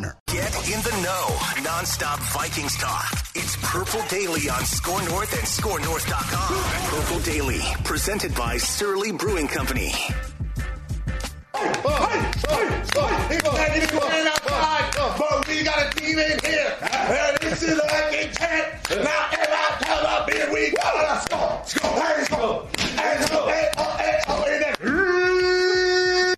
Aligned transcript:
Get 0.00 0.54
in 0.72 0.80
the 0.80 1.00
know. 1.02 1.26
Nonstop 1.62 2.18
Vikings 2.32 2.76
talk. 2.76 3.12
It's 3.34 3.56
Purple 3.62 4.02
Daily 4.08 4.48
on 4.48 4.64
Score 4.64 5.02
North 5.08 5.32
and 5.32 5.42
ScoreNorth.com. 5.42 7.00
Purple 7.00 7.20
Daily, 7.20 7.60
presented 7.84 8.34
by 8.34 8.56
Surly 8.56 9.12
Brewing 9.12 9.48
Company. 9.48 9.92
But 11.52 12.20
we 15.48 15.62
got 15.64 15.86
a 15.86 15.90
team 15.96 16.18
in 16.18 16.38
here. 16.44 16.76
And 16.80 17.38
this 17.40 17.62
is 17.62 17.76
like 17.78 18.12
a 18.14 18.32
chant. 18.32 18.90
Now, 18.90 19.28
and 19.32 19.48
I 19.50 19.76
tell 19.80 20.06
up 20.06 20.30
here, 20.30 20.50
we 20.52 20.70
gotta 20.70 21.20
score. 21.20 21.62
Score. 21.66 21.90
Hey, 22.00 22.24
score. 22.24 22.68
Hey, 22.78 23.22
score. 23.22 23.50
Hey, 23.50 23.68
oh, 23.76 23.96
hey, 23.98 24.20
oh, 24.28 24.42
hey, 24.44 24.58
there. 24.60 26.36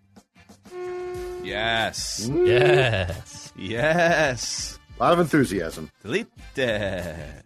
Yes. 1.45 2.29
Yes. 2.29 3.32
Yes. 3.63 4.79
A 4.99 5.03
lot 5.03 5.13
of 5.13 5.21
enthusiasm. 5.21 5.91
Delete. 6.03 6.27
This 6.55 7.43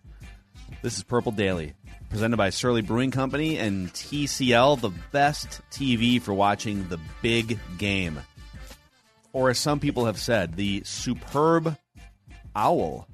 is 0.83 1.03
Purple 1.03 1.33
Daily, 1.33 1.75
presented 2.11 2.37
by 2.39 2.51
Surly 2.51 2.81
Brewing 2.81 3.11
Company 3.11 3.59
and 3.59 3.93
TCL, 3.93 4.81
the 4.81 4.91
best 5.13 5.61
TV 5.71 6.21
for 6.21 6.33
watching 6.33 6.89
the 6.89 6.99
big 7.23 7.59
game. 7.77 8.19
Or 9.33 9.51
as 9.51 9.59
some 9.59 9.79
people 9.79 10.07
have 10.07 10.19
said, 10.19 10.57
the 10.57 10.83
superb 10.85 11.77
owl. 12.55 13.07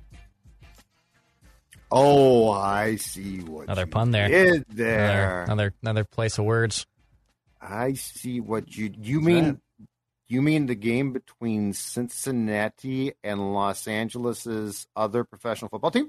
Oh, 1.91 2.51
I 2.53 2.97
see 2.97 3.41
what 3.41 3.65
Another 3.65 3.83
you 3.83 3.87
pun 3.89 4.13
there. 4.13 4.29
did 4.29 4.47
Another, 4.49 4.65
there. 4.75 5.43
another 5.43 5.75
another 5.83 6.05
place 6.05 6.39
of 6.39 6.45
words. 6.45 6.87
I 7.61 7.95
see 7.95 8.41
what 8.41 8.75
you 8.77 8.95
you 9.03 9.21
mean. 9.21 9.61
You 10.29 10.41
mean 10.43 10.67
the 10.67 10.75
game 10.75 11.13
between 11.13 11.73
Cincinnati 11.73 13.13
and 13.23 13.53
Los 13.53 13.87
Angeles's 13.87 14.87
other 14.97 15.25
professional 15.25 15.69
football 15.69 15.91
team? 15.91 16.09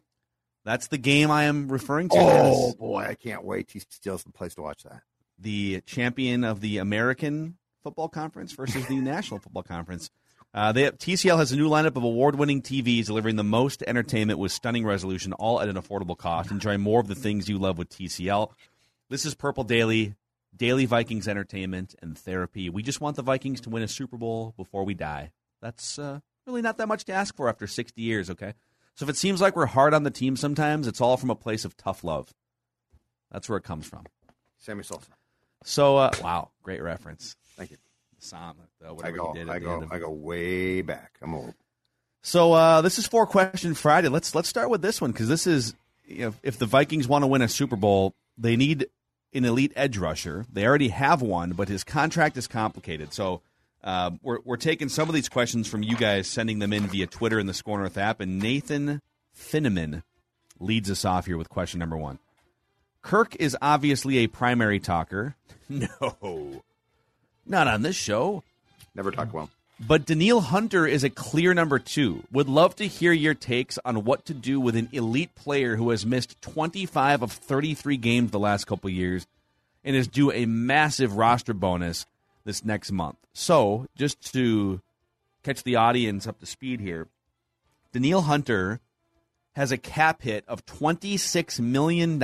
That's 0.65 0.87
the 0.87 0.97
game 0.97 1.29
I 1.29 1.43
am 1.43 1.67
referring 1.69 2.09
to. 2.09 2.15
Oh 2.17 2.69
as 2.69 2.75
boy, 2.75 3.05
I 3.09 3.15
can't 3.15 3.43
wait. 3.43 3.67
TCL's 3.67 4.23
the 4.23 4.31
place 4.31 4.55
to 4.55 4.61
watch 4.61 4.83
that. 4.83 5.01
the 5.37 5.81
champion 5.85 6.43
of 6.45 6.61
the 6.61 6.77
American 6.77 7.57
Football 7.83 8.07
Conference 8.07 8.53
versus 8.53 8.85
the 8.87 8.95
National 8.95 9.39
Football 9.41 9.63
Conference. 9.63 10.09
Uh, 10.53 10.71
they 10.71 10.83
have, 10.83 10.97
TCL 10.99 11.37
has 11.37 11.51
a 11.51 11.57
new 11.57 11.67
lineup 11.67 11.97
of 11.97 12.03
award-winning 12.03 12.61
TVs 12.61 13.07
delivering 13.07 13.35
the 13.35 13.43
most 13.43 13.83
entertainment 13.87 14.37
with 14.39 14.51
stunning 14.51 14.85
resolution, 14.85 15.33
all 15.33 15.59
at 15.59 15.67
an 15.67 15.75
affordable 15.75 16.15
cost. 16.17 16.51
Enjoy 16.51 16.77
more 16.77 17.01
of 17.01 17.07
the 17.07 17.15
things 17.15 17.49
you 17.49 17.57
love 17.57 17.77
with 17.77 17.89
TCL. 17.89 18.51
This 19.09 19.25
is 19.25 19.33
Purple 19.33 19.63
Daily, 19.63 20.15
daily 20.55 20.85
Vikings 20.85 21.27
entertainment 21.27 21.95
and 22.01 22.17
therapy. 22.17 22.69
We 22.69 22.83
just 22.83 23.01
want 23.01 23.15
the 23.15 23.21
Vikings 23.21 23.61
to 23.61 23.69
win 23.69 23.83
a 23.83 23.87
Super 23.87 24.17
Bowl 24.17 24.53
before 24.57 24.83
we 24.83 24.93
die. 24.93 25.31
That's 25.61 25.97
uh, 25.97 26.19
really 26.45 26.61
not 26.61 26.77
that 26.77 26.87
much 26.87 27.05
to 27.05 27.13
ask 27.13 27.35
for 27.35 27.49
after 27.49 27.67
60 27.67 28.01
years, 28.01 28.29
okay? 28.29 28.53
So 28.95 29.03
if 29.05 29.09
it 29.09 29.17
seems 29.17 29.41
like 29.41 29.55
we're 29.55 29.65
hard 29.65 29.93
on 29.93 30.03
the 30.03 30.11
team 30.11 30.35
sometimes, 30.35 30.87
it's 30.87 31.01
all 31.01 31.17
from 31.17 31.29
a 31.29 31.35
place 31.35 31.65
of 31.65 31.75
tough 31.75 32.03
love. 32.03 32.33
That's 33.31 33.49
where 33.49 33.57
it 33.57 33.63
comes 33.63 33.87
from. 33.87 34.05
Sammy 34.59 34.83
Sosa. 34.83 35.07
So, 35.63 35.97
uh, 35.97 36.11
wow, 36.21 36.51
great 36.61 36.81
reference. 36.83 37.35
Thank 37.57 37.71
you. 37.71 37.77
Sam, 38.19 38.55
uh, 38.85 38.95
I 39.03 39.11
go. 39.11 39.33
he 39.33 39.39
did. 39.39 39.49
at 39.49 39.55
I 39.55 39.59
go. 39.59 39.81
of- 39.81 39.91
I 39.91 39.99
go 39.99 40.09
way 40.09 40.81
back. 40.81 41.17
I'm 41.21 41.33
old. 41.33 41.53
So 42.21 42.53
uh, 42.53 42.81
this 42.81 42.97
is 42.97 43.05
four 43.05 43.27
question 43.27 43.73
Friday. 43.73 44.07
Let's 44.07 44.33
let's 44.33 44.47
start 44.47 44.69
with 44.69 44.81
this 44.81 45.01
one 45.01 45.11
because 45.11 45.27
this 45.27 45.45
is 45.45 45.75
you 46.05 46.19
know, 46.19 46.33
if 46.41 46.57
the 46.57 46.65
Vikings 46.65 47.05
want 47.05 47.23
to 47.23 47.27
win 47.27 47.41
a 47.41 47.49
Super 47.49 47.75
Bowl, 47.75 48.15
they 48.37 48.55
need 48.55 48.87
an 49.33 49.45
elite 49.45 49.73
edge 49.75 49.97
rusher. 49.97 50.45
They 50.51 50.65
already 50.65 50.89
have 50.89 51.21
one, 51.21 51.51
but 51.51 51.69
his 51.69 51.83
contract 51.83 52.37
is 52.37 52.47
complicated. 52.47 53.13
So 53.13 53.41
uh, 53.83 54.11
we're 54.21 54.39
we're 54.43 54.57
taking 54.57 54.89
some 54.89 55.09
of 55.09 55.15
these 55.15 55.29
questions 55.29 55.67
from 55.67 55.83
you 55.83 55.95
guys, 55.95 56.27
sending 56.27 56.59
them 56.59 56.73
in 56.73 56.87
via 56.87 57.07
Twitter 57.07 57.39
and 57.39 57.49
the 57.49 57.53
Score 57.53 57.77
North 57.77 57.97
app. 57.97 58.19
And 58.19 58.39
Nathan 58.39 59.01
Finneman 59.37 60.03
leads 60.59 60.89
us 60.89 61.05
off 61.05 61.25
here 61.25 61.37
with 61.37 61.49
question 61.49 61.79
number 61.79 61.97
one. 61.97 62.19
Kirk 63.01 63.35
is 63.35 63.57
obviously 63.61 64.19
a 64.19 64.27
primary 64.27 64.79
talker. 64.79 65.35
No, 65.69 66.61
not 67.47 67.67
on 67.67 67.81
this 67.81 67.95
show. 67.95 68.43
Never 68.93 69.11
talk 69.11 69.33
well. 69.33 69.49
But 69.79 70.05
Danielle 70.05 70.41
Hunter 70.41 70.85
is 70.85 71.03
a 71.03 71.09
clear 71.09 71.53
number 71.53 71.79
two. 71.79 72.23
Would 72.31 72.47
love 72.47 72.75
to 72.75 72.87
hear 72.87 73.11
your 73.11 73.33
takes 73.33 73.79
on 73.83 74.03
what 74.03 74.25
to 74.25 74.33
do 74.33 74.59
with 74.59 74.75
an 74.75 74.87
elite 74.91 75.33
player 75.35 75.75
who 75.75 75.89
has 75.89 76.05
missed 76.05 76.41
25 76.41 77.23
of 77.23 77.31
33 77.31 77.97
games 77.97 78.31
the 78.31 78.39
last 78.39 78.65
couple 78.65 78.89
years 78.89 79.25
and 79.83 79.95
is 79.95 80.07
due 80.07 80.31
a 80.31 80.45
massive 80.45 81.17
roster 81.17 81.53
bonus 81.53 82.05
this 82.45 82.63
next 82.63 82.91
month. 82.91 83.17
So, 83.33 83.87
just 83.95 84.33
to 84.33 84.81
catch 85.43 85.63
the 85.63 85.75
audience 85.75 86.27
up 86.27 86.39
to 86.39 86.45
speed 86.45 86.79
here, 86.79 87.07
Danielle 87.91 88.21
Hunter 88.21 88.79
has 89.53 89.71
a 89.71 89.77
cap 89.77 90.21
hit 90.21 90.43
of 90.47 90.65
$26 90.65 91.59
million 91.59 92.17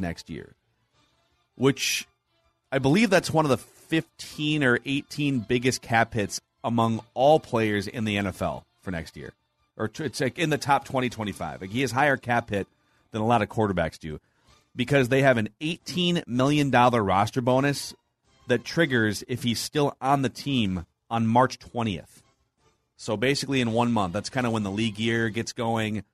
next 0.00 0.30
year, 0.30 0.54
which 1.56 2.06
I 2.70 2.78
believe 2.78 3.10
that's 3.10 3.32
one 3.32 3.44
of 3.44 3.50
the 3.50 3.58
15 3.58 4.62
or 4.62 4.78
18 4.84 5.40
biggest 5.40 5.82
cap 5.82 6.14
hits 6.14 6.40
among 6.62 7.00
all 7.14 7.40
players 7.40 7.86
in 7.86 8.04
the 8.04 8.16
NFL 8.16 8.64
for 8.82 8.90
next 8.90 9.16
year. 9.16 9.32
Or 9.76 9.90
it's 9.98 10.20
like 10.20 10.38
in 10.38 10.50
the 10.50 10.58
top 10.58 10.84
20, 10.84 11.08
25. 11.08 11.62
Like 11.62 11.70
he 11.70 11.80
has 11.80 11.90
higher 11.90 12.16
cap 12.16 12.50
hit 12.50 12.66
than 13.12 13.22
a 13.22 13.26
lot 13.26 13.42
of 13.42 13.48
quarterbacks 13.48 13.98
do 13.98 14.20
because 14.76 15.08
they 15.08 15.22
have 15.22 15.38
an 15.38 15.48
$18 15.60 16.26
million 16.26 16.70
roster 16.70 17.40
bonus 17.40 17.94
that 18.48 18.64
triggers 18.64 19.24
if 19.28 19.42
he's 19.42 19.58
still 19.58 19.96
on 20.00 20.22
the 20.22 20.28
team 20.28 20.86
on 21.08 21.26
March 21.26 21.58
20th. 21.58 22.22
So 22.96 23.16
basically, 23.16 23.62
in 23.62 23.72
one 23.72 23.92
month, 23.92 24.12
that's 24.12 24.28
kind 24.28 24.46
of 24.46 24.52
when 24.52 24.62
the 24.62 24.70
league 24.70 24.98
year 24.98 25.30
gets 25.30 25.54
going. 25.54 26.04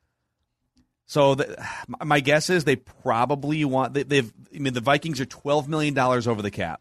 So 1.07 1.35
the, 1.35 1.67
my 2.05 2.21
guess 2.21 2.49
is 2.49 2.63
they 2.63 2.77
probably 2.77 3.65
want 3.65 3.95
they, 3.95 4.05
they've. 4.05 4.33
I 4.55 4.59
mean, 4.59 4.73
the 4.73 4.81
Vikings 4.81 5.21
are 5.21 5.27
twelve 5.27 5.69
million 5.69 5.95
dollars 5.95 6.29
over 6.29 6.43
the 6.43 6.51
cap. 6.53 6.81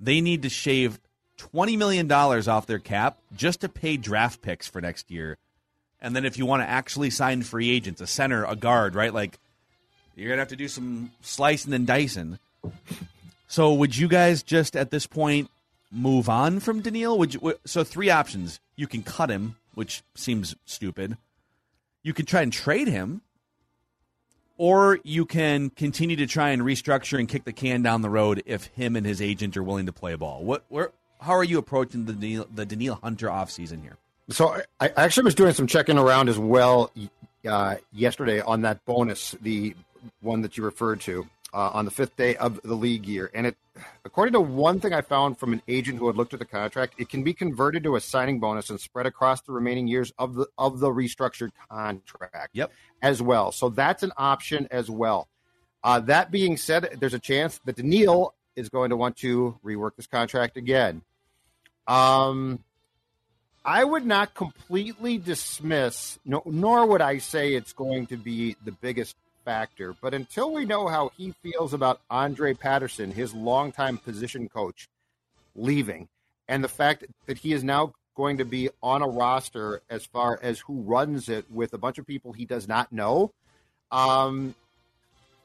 They 0.00 0.20
need 0.20 0.42
to 0.42 0.48
shave 0.48 0.98
twenty 1.36 1.76
million 1.76 2.06
dollars 2.06 2.48
off 2.48 2.66
their 2.66 2.78
cap 2.78 3.18
just 3.36 3.60
to 3.60 3.68
pay 3.68 3.96
draft 3.96 4.42
picks 4.42 4.68
for 4.68 4.80
next 4.80 5.10
year, 5.10 5.38
and 6.00 6.14
then 6.14 6.24
if 6.24 6.38
you 6.38 6.46
want 6.46 6.62
to 6.62 6.68
actually 6.68 7.10
sign 7.10 7.42
free 7.42 7.70
agents, 7.70 8.00
a 8.00 8.06
center, 8.06 8.44
a 8.44 8.56
guard, 8.56 8.94
right? 8.94 9.12
Like 9.12 9.38
you're 10.14 10.28
gonna 10.28 10.40
have 10.40 10.48
to 10.48 10.56
do 10.56 10.68
some 10.68 11.10
slicing 11.20 11.72
and 11.72 11.86
dicing. 11.86 12.38
So 13.48 13.72
would 13.74 13.96
you 13.96 14.08
guys 14.08 14.42
just 14.42 14.76
at 14.76 14.90
this 14.90 15.06
point 15.06 15.50
move 15.90 16.28
on 16.28 16.60
from 16.60 16.80
Danielle? 16.80 17.18
Would 17.18 17.34
you? 17.34 17.54
So 17.64 17.84
three 17.84 18.10
options: 18.10 18.60
you 18.76 18.86
can 18.86 19.02
cut 19.02 19.30
him, 19.30 19.56
which 19.74 20.02
seems 20.14 20.54
stupid. 20.64 21.16
You 22.02 22.12
can 22.12 22.26
try 22.26 22.42
and 22.42 22.52
trade 22.52 22.88
him, 22.88 23.20
or 24.56 24.98
you 25.04 25.24
can 25.24 25.70
continue 25.70 26.16
to 26.16 26.26
try 26.26 26.50
and 26.50 26.62
restructure 26.62 27.18
and 27.18 27.28
kick 27.28 27.44
the 27.44 27.52
can 27.52 27.82
down 27.82 28.02
the 28.02 28.10
road 28.10 28.42
if 28.46 28.66
him 28.66 28.96
and 28.96 29.06
his 29.06 29.22
agent 29.22 29.56
are 29.56 29.62
willing 29.62 29.86
to 29.86 29.92
play 29.92 30.14
ball. 30.14 30.42
What? 30.42 30.64
Where? 30.68 30.90
How 31.22 31.32
are 31.32 31.44
you 31.44 31.58
approaching 31.58 32.04
the 32.04 32.12
Danielle, 32.12 32.46
the 32.52 32.66
Danielle 32.66 32.98
Hunter 33.02 33.28
offseason 33.28 33.80
here? 33.82 33.96
So 34.30 34.60
I, 34.80 34.86
I 34.86 35.04
actually 35.04 35.24
was 35.24 35.34
doing 35.34 35.52
some 35.54 35.66
checking 35.66 35.98
around 35.98 36.28
as 36.28 36.38
well 36.38 36.90
uh, 37.48 37.76
yesterday 37.92 38.40
on 38.40 38.62
that 38.62 38.84
bonus, 38.84 39.36
the 39.40 39.74
one 40.20 40.42
that 40.42 40.56
you 40.56 40.64
referred 40.64 41.00
to. 41.02 41.26
uh, 41.52 41.70
on 41.74 41.84
the 41.84 41.90
fifth 41.90 42.16
day 42.16 42.36
of 42.36 42.60
the 42.62 42.74
league 42.74 43.06
year. 43.06 43.30
And 43.34 43.46
it, 43.46 43.56
according 44.04 44.32
to 44.32 44.40
one 44.40 44.80
thing 44.80 44.92
I 44.92 45.02
found 45.02 45.38
from 45.38 45.52
an 45.52 45.62
agent 45.68 45.98
who 45.98 46.06
had 46.06 46.16
looked 46.16 46.32
at 46.32 46.38
the 46.38 46.46
contract, 46.46 46.94
it 46.98 47.08
can 47.08 47.22
be 47.22 47.34
converted 47.34 47.82
to 47.84 47.96
a 47.96 48.00
signing 48.00 48.40
bonus 48.40 48.70
and 48.70 48.80
spread 48.80 49.06
across 49.06 49.42
the 49.42 49.52
remaining 49.52 49.86
years 49.86 50.12
of 50.18 50.34
the 50.34 50.46
of 50.58 50.80
the 50.80 50.88
restructured 50.88 51.50
contract. 51.70 52.50
Yep. 52.54 52.72
As 53.02 53.20
well, 53.20 53.52
so 53.52 53.68
that's 53.68 54.02
an 54.02 54.12
option 54.16 54.68
as 54.70 54.88
well. 54.88 55.28
Uh, 55.84 55.98
that 56.00 56.30
being 56.30 56.56
said, 56.56 56.96
there's 57.00 57.14
a 57.14 57.18
chance 57.18 57.60
that 57.64 57.76
Danielle 57.76 58.34
is 58.54 58.68
going 58.68 58.90
to 58.90 58.96
want 58.96 59.16
to 59.16 59.58
rework 59.64 59.96
this 59.96 60.06
contract 60.06 60.56
again. 60.56 61.02
Um, 61.86 62.60
I 63.64 63.84
would 63.84 64.04
not 64.04 64.34
completely 64.34 65.18
dismiss, 65.18 66.18
no, 66.24 66.42
nor 66.44 66.86
would 66.86 67.00
I 67.00 67.18
say 67.18 67.54
it's 67.54 67.72
going 67.72 68.06
to 68.06 68.16
be 68.16 68.56
the 68.64 68.72
biggest 68.72 69.16
factor. 69.44 69.94
But 70.00 70.14
until 70.14 70.52
we 70.52 70.64
know 70.64 70.88
how 70.88 71.12
he 71.16 71.34
feels 71.42 71.72
about 71.72 72.00
Andre 72.10 72.54
Patterson, 72.54 73.12
his 73.12 73.34
longtime 73.34 73.98
position 73.98 74.48
coach, 74.48 74.88
leaving, 75.54 76.08
and 76.48 76.62
the 76.62 76.68
fact 76.68 77.04
that 77.26 77.38
he 77.38 77.52
is 77.52 77.62
now 77.62 77.92
going 78.14 78.38
to 78.38 78.44
be 78.44 78.68
on 78.82 79.02
a 79.02 79.08
roster 79.08 79.80
as 79.88 80.04
far 80.04 80.38
as 80.42 80.58
who 80.60 80.82
runs 80.82 81.28
it 81.28 81.50
with 81.50 81.72
a 81.72 81.78
bunch 81.78 81.98
of 81.98 82.06
people 82.06 82.32
he 82.32 82.44
does 82.44 82.68
not 82.68 82.92
know, 82.92 83.32
um, 83.90 84.54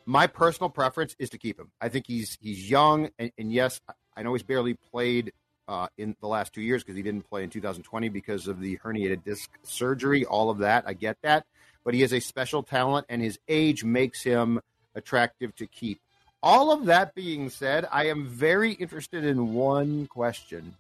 my 0.06 0.26
personal 0.26 0.70
preference 0.70 1.16
is 1.20 1.30
to 1.30 1.38
keep 1.38 1.60
him. 1.60 1.70
I 1.80 1.90
think 1.90 2.08
he's 2.08 2.38
he's 2.42 2.70
young, 2.70 3.10
and, 3.20 3.32
and 3.38 3.52
yes, 3.52 3.80
I 4.16 4.24
know 4.24 4.34
he's 4.34 4.44
barely 4.44 4.74
played 4.92 5.34
uh, 5.68 5.88
in 5.98 6.16
the 6.22 6.28
last 6.28 6.54
two 6.54 6.62
years 6.62 6.84
because 6.84 6.96
he 6.96 7.02
didn't 7.02 7.30
play 7.30 7.44
in 7.44 7.50
2020 7.50 8.10
because 8.10 8.48
of 8.48 8.60
the 8.60 8.78
herniated 8.78 9.24
disc 9.24 9.50
surgery. 9.64 10.26
All 10.26 10.50
of 10.50 10.60
that, 10.60 10.86
I 10.88 10.94
get 10.94 11.18
that, 11.24 11.46
but 11.84 11.94
he 11.94 12.04
is 12.04 12.14
a 12.14 12.20
special 12.20 12.64
talent, 12.64 13.06
and 13.10 13.22
his 13.22 13.40
age 13.48 13.84
makes 13.84 14.24
him 14.24 14.62
attractive 14.96 15.56
to 15.58 15.68
keep. 15.68 16.00
All 16.42 16.72
of 16.72 16.86
that 16.86 17.16
being 17.16 17.50
said, 17.50 17.88
I 17.92 18.08
am 18.08 18.28
very 18.28 18.74
interested 18.74 19.26
in 19.26 19.54
one 19.54 20.08
question: 20.08 20.76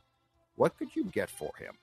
What 0.55 0.77
could 0.77 0.95
you 0.95 1.05
get 1.05 1.29
for 1.29 1.51
him? 1.57 1.75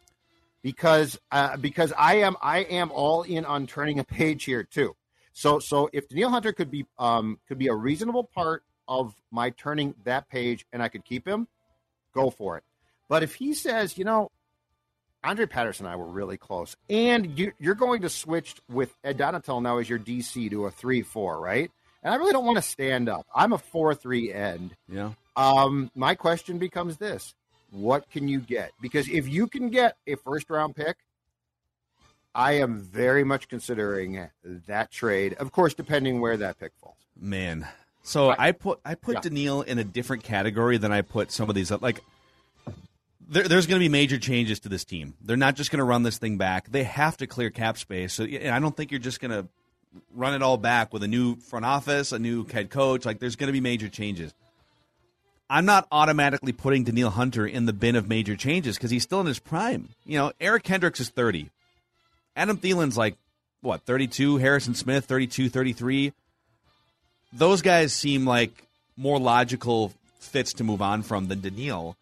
Because 0.63 1.19
uh, 1.31 1.57
because 1.57 1.93
I 1.99 2.17
am 2.17 2.37
I 2.41 2.61
am 2.61 2.91
all 2.93 3.23
in 3.23 3.45
on 3.45 3.67
turning 3.67 3.99
a 3.99 4.05
page 4.05 4.45
here 4.45 4.63
too. 4.63 4.97
So 5.33 5.59
so 5.59 5.91
if 5.93 6.09
Danielle 6.09 6.31
Hunter 6.31 6.53
could 6.53 6.71
be 6.71 6.87
um 6.99 7.39
could 7.49 7.59
be 7.59 7.67
a 7.67 7.75
reasonable 7.75 8.25
part 8.25 8.63
of 8.87 9.15
my 9.31 9.51
turning 9.51 9.95
that 10.05 10.29
page 10.29 10.67
and 10.73 10.83
I 10.83 10.89
could 10.89 11.05
keep 11.05 11.27
him, 11.27 11.49
go 12.15 12.31
for 12.31 12.57
it. 12.57 12.65
But 13.15 13.23
if 13.23 13.37
he 13.37 13.55
says, 13.55 13.97
you 13.97 14.03
know, 14.03 14.33
Andre 15.23 15.47
Patterson 15.47 15.87
and 15.87 15.93
I 15.93 15.97
were 15.97 16.09
really 16.09 16.37
close, 16.37 16.77
and 16.91 17.39
you, 17.39 17.53
you're 17.61 17.77
going 17.77 18.03
to 18.03 18.09
switch 18.09 18.57
with 18.69 18.93
Ed 19.05 19.19
Donatell 19.19 19.63
now 19.63 19.79
as 19.79 19.89
your 19.89 20.01
DC 20.01 20.51
to 20.51 20.67
a 20.67 20.73
three 20.73 21.03
four, 21.03 21.41
right? 21.41 21.71
And 22.03 22.13
I 22.13 22.17
really 22.17 22.33
don't 22.33 22.45
want 22.45 22.57
to 22.57 22.63
stand 22.63 23.09
up. 23.09 23.25
I'm 23.33 23.53
a 23.53 23.59
four 23.59 23.95
three 23.95 24.33
end. 24.33 24.75
Yeah. 24.89 25.13
Um, 25.37 25.93
my 25.95 26.17
question 26.17 26.59
becomes 26.59 26.97
this: 26.97 27.37
What 27.71 28.11
can 28.11 28.27
you 28.27 28.41
get? 28.41 28.73
Because 28.81 29.09
if 29.09 29.29
you 29.29 29.47
can 29.47 29.71
get 29.71 29.97
a 30.09 30.17
first 30.17 30.51
round 30.51 30.75
pick, 30.75 30.97
I 32.35 32.55
am 32.55 32.81
very 32.81 33.23
much 33.23 33.47
considering 33.47 34.29
that 34.67 34.91
trade. 34.91 35.35
Of 35.35 35.53
course, 35.53 35.73
depending 35.73 36.21
where 36.21 36.37
that 36.37 36.59
pick 36.59 36.73
falls. 36.81 36.97
Man. 37.17 37.69
So 38.03 38.31
Right. 38.31 38.41
I 38.41 38.51
put 38.51 38.81
I 38.85 38.97
put 38.97 39.15
Yeah. 39.15 39.21
Danielle 39.21 39.63
in 39.63 39.79
a 39.79 39.85
different 39.85 40.25
category 40.25 40.79
than 40.79 40.91
I 40.91 41.03
put 41.03 41.31
some 41.31 41.49
of 41.49 41.55
these 41.55 41.71
like 41.71 42.03
there, 43.29 43.49
there's 43.49 43.67
going 43.67 43.79
to 43.79 43.85
be 43.85 43.89
major 43.89 44.19
changes 44.19 44.61
to 44.61 44.69
this 44.69 44.85
team. 44.85 45.15
They're 45.23 45.37
not 45.37 45.57
just 45.57 45.71
going 45.71 45.79
to 45.79 45.85
run 45.85 46.03
this 46.03 46.19
thing 46.19 46.37
back. 46.37 46.71
They 46.71 46.85
have 46.85 47.17
to 47.19 47.27
clear 47.27 47.51
cap 47.51 47.79
space. 47.79 48.13
So 48.13 48.25
I 48.25 48.59
don't 48.59 48.77
think 48.77 48.91
you're 48.91 49.01
just 49.01 49.21
going 49.21 49.31
to 49.31 49.49
run 50.15 50.35
it 50.35 50.43
all 50.43 50.57
back 50.57 50.93
with 50.93 51.03
a 51.03 51.09
new 51.09 51.37
front 51.37 51.65
office, 51.65 52.13
a 52.13 52.19
new 52.19 52.45
head 52.47 52.71
coach. 52.71 53.05
Like 53.05 53.19
there's 53.19 53.37
going 53.37 53.49
to 53.49 53.53
be 53.53 53.61
major 53.61 53.89
changes. 53.89 54.35
I'm 55.49 55.67
not 55.67 55.87
automatically 55.93 56.53
putting 56.53 56.85
Danielle 56.85 57.11
Hunter 57.11 57.47
in 57.47 57.67
the 57.67 57.73
bin 57.73 57.97
of 57.97 58.09
major 58.09 58.35
changes 58.35 58.77
because 58.77 58.91
he's 58.91 59.03
still 59.03 59.21
in 59.21 59.27
his 59.27 59.39
prime. 59.39 59.91
You 60.05 60.19
know, 60.19 60.33
Eric 60.41 60.63
Kendricks 60.63 61.01
is 61.01 61.11
30. 61.11 61.51
Adam 62.35 62.57
Thielen's 62.57 62.97
like, 62.97 63.17
what, 63.61 63.83
32? 63.83 64.39
Harrison 64.39 64.75
Smith, 64.75 65.05
32, 65.05 65.49
33. 65.49 66.13
Those 67.33 67.63
guys 67.63 67.93
seem 67.93 68.25
like 68.25 68.67
more 68.97 69.19
logical 69.19 69.93
fits 70.19 70.53
to 70.55 70.65
move 70.65 70.81
on 70.83 71.03
from 71.03 71.29
than 71.29 71.41
Danielle. 71.41 71.97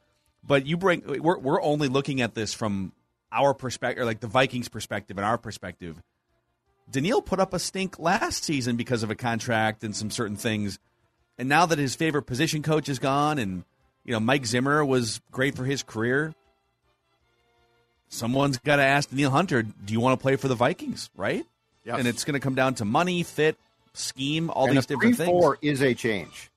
But 0.45 0.67
you 0.67 0.77
bring, 0.77 1.03
we're, 1.23 1.39
we're 1.39 1.63
only 1.63 1.89
looking 1.89 2.21
at 2.21 2.35
this 2.35 2.53
from 2.53 2.93
our 3.31 3.55
perspective, 3.55 4.05
like 4.05 4.21
the 4.21 4.27
Vikings' 4.27 4.69
perspective 4.69 5.17
and 5.19 5.25
our 5.25 5.39
perspective. 5.39 6.03
Danielle 6.91 7.23
put 7.23 7.41
up 7.41 7.55
a 7.55 7.59
stink 7.59 7.99
last 7.99 8.45
season 8.45 8.77
because 8.77 9.03
of 9.03 9.11
a 9.11 9.15
contract 9.15 9.85
and 9.85 9.95
some 9.95 10.11
certain 10.11 10.37
things. 10.37 10.79
And 11.39 11.49
now 11.49 11.67
that 11.67 11.79
his 11.79 11.95
favorite 11.95 12.25
position 12.25 12.63
coach 12.63 12.89
is 12.89 12.99
gone 12.99 13.39
and, 13.39 13.65
you 14.05 14.13
know, 14.13 14.21
Mike 14.21 14.45
Zimmer 14.45 14.85
was 14.85 15.21
great 15.31 15.55
for 15.55 15.65
his 15.65 15.83
career, 15.83 16.35
someone's 18.09 18.59
got 18.59 18.77
to 18.77 18.83
ask 18.83 19.09
Danielle 19.11 19.31
Hunter, 19.31 19.63
do 19.63 19.93
you 19.93 20.01
want 20.01 20.19
to 20.19 20.23
play 20.23 20.37
for 20.37 20.49
the 20.49 20.55
Vikings, 20.55 21.09
right? 21.17 21.45
Yes. 21.85 21.99
And 21.99 22.07
it's 22.07 22.25
going 22.25 22.35
to 22.35 22.41
come 22.41 22.55
down 22.55 22.75
to 22.75 22.85
money, 22.85 23.23
fit, 23.23 23.57
scheme, 23.95 24.51
all 24.51 24.69
and 24.69 24.77
these 24.77 24.87
different 24.87 25.17
things. 25.17 25.29
four 25.29 25.59
is 25.63 25.83
a 25.83 25.95
change. 25.95 26.51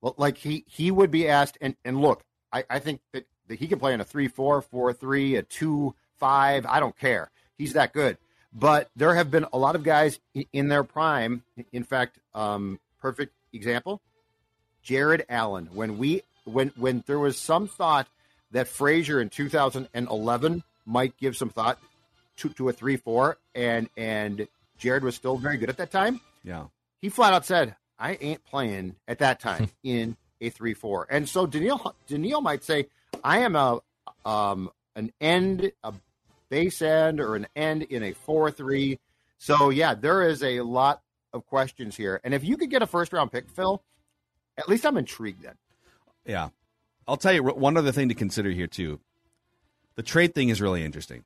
Well, 0.00 0.14
like 0.18 0.36
he 0.36 0.64
he 0.66 0.90
would 0.90 1.10
be 1.10 1.28
asked, 1.28 1.56
and 1.60 1.76
and 1.84 2.00
look, 2.00 2.22
I, 2.54 2.64
I 2.70 2.78
think 2.78 3.00
that, 3.12 3.26
that 3.48 3.58
he 3.58 3.66
can 3.66 3.78
play 3.78 3.92
in 3.92 4.00
a 4.00 4.04
three 4.04 4.28
four, 4.28 4.62
four 4.62 4.92
three, 4.94 5.36
a 5.36 5.42
two 5.42 5.94
five. 6.18 6.64
I 6.64 6.80
don't 6.80 6.96
care. 6.98 7.30
He's 7.58 7.74
that 7.74 7.92
good. 7.92 8.16
But 8.52 8.88
there 8.94 9.14
have 9.16 9.30
been 9.30 9.46
a 9.52 9.58
lot 9.58 9.74
of 9.74 9.82
guys 9.82 10.20
in 10.52 10.68
their 10.68 10.84
prime. 10.84 11.42
In 11.72 11.82
fact, 11.84 12.18
um, 12.34 12.78
perfect 13.00 13.34
example, 13.52 14.00
Jared 14.82 15.24
Allen. 15.28 15.68
When 15.72 15.98
we 15.98 16.22
when 16.44 16.68
when 16.76 17.02
there 17.06 17.18
was 17.18 17.36
some 17.38 17.66
thought 17.66 18.06
that 18.52 18.68
Frazier 18.68 19.20
in 19.20 19.28
2011 19.30 20.62
might 20.86 21.16
give 21.16 21.36
some 21.36 21.48
thought 21.50 21.78
to, 22.36 22.48
to 22.50 22.68
a 22.68 22.72
three 22.72 22.96
four, 22.96 23.38
and 23.54 23.88
and 23.96 24.46
Jared 24.78 25.02
was 25.02 25.14
still 25.16 25.36
very 25.36 25.56
good 25.56 25.68
at 25.70 25.76
that 25.78 25.90
time 25.90 26.20
Yeah. 26.44 26.66
he 27.00 27.08
flat 27.08 27.32
out 27.34 27.44
said, 27.46 27.74
"I 27.98 28.16
ain't 28.20 28.44
playing 28.44 28.96
at 29.08 29.18
that 29.18 29.40
time 29.40 29.70
in 29.82 30.16
a 30.40 30.50
three 30.50 30.74
four. 30.74 31.06
And 31.10 31.28
so 31.28 31.46
Danielle 31.46 31.94
Danielle 32.06 32.40
might 32.40 32.64
say, 32.64 32.86
"I 33.22 33.38
am 33.40 33.56
a 33.56 33.80
um 34.24 34.70
an 34.96 35.12
end 35.20 35.72
a 35.82 35.92
base 36.48 36.82
end 36.82 37.20
or 37.20 37.36
an 37.36 37.46
end 37.56 37.82
in 37.82 38.02
a 38.02 38.12
four 38.12 38.50
three. 38.50 38.98
So 39.38 39.70
yeah, 39.70 39.94
there 39.94 40.28
is 40.28 40.42
a 40.42 40.60
lot 40.60 41.02
of 41.32 41.46
questions 41.46 41.96
here. 41.96 42.20
And 42.24 42.32
if 42.32 42.44
you 42.44 42.56
could 42.56 42.70
get 42.70 42.82
a 42.82 42.86
first 42.86 43.12
round 43.12 43.32
pick, 43.32 43.48
Phil, 43.50 43.82
at 44.56 44.68
least 44.68 44.86
I'm 44.86 44.96
intrigued. 44.96 45.42
Then 45.42 45.54
Yeah. 46.24 46.50
I'll 47.06 47.16
tell 47.18 47.32
you 47.34 47.42
one 47.42 47.76
other 47.76 47.92
thing 47.92 48.08
to 48.08 48.14
consider 48.14 48.50
here 48.50 48.66
too. 48.66 48.98
The 49.96 50.02
trade 50.02 50.34
thing 50.34 50.48
is 50.48 50.60
really 50.60 50.84
interesting. 50.84 51.24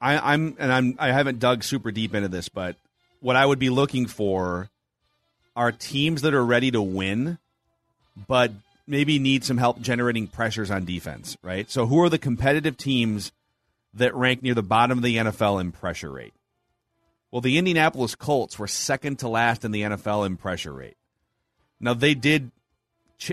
I, 0.00 0.32
I'm 0.32 0.56
and 0.58 0.72
I'm 0.72 0.96
I 0.98 1.12
haven't 1.12 1.38
dug 1.38 1.62
super 1.62 1.90
deep 1.92 2.14
into 2.14 2.28
this, 2.28 2.48
but 2.48 2.76
what 3.20 3.36
I 3.36 3.44
would 3.46 3.58
be 3.58 3.70
looking 3.70 4.06
for 4.06 4.70
are 5.54 5.70
teams 5.70 6.22
that 6.22 6.34
are 6.34 6.44
ready 6.44 6.70
to 6.70 6.80
win, 6.82 7.38
but 8.26 8.52
maybe 8.86 9.18
need 9.18 9.44
some 9.44 9.58
help 9.58 9.80
generating 9.80 10.26
pressures 10.26 10.70
on 10.70 10.84
defense, 10.84 11.36
right? 11.42 11.70
So 11.70 11.86
who 11.86 12.00
are 12.02 12.08
the 12.08 12.18
competitive 12.18 12.76
teams 12.76 13.32
that 13.94 14.14
rank 14.14 14.42
near 14.42 14.54
the 14.54 14.62
bottom 14.62 14.98
of 14.98 15.04
the 15.04 15.16
NFL 15.16 15.60
in 15.60 15.72
pressure 15.72 16.10
rate? 16.10 16.34
Well, 17.30 17.42
the 17.42 17.58
Indianapolis 17.58 18.14
Colts 18.14 18.58
were 18.58 18.66
second 18.66 19.18
to 19.18 19.28
last 19.28 19.64
in 19.64 19.70
the 19.70 19.82
NFL 19.82 20.24
in 20.26 20.36
pressure 20.36 20.72
rate. 20.72 20.96
Now 21.78 21.94
they 21.94 22.14
did 22.14 22.50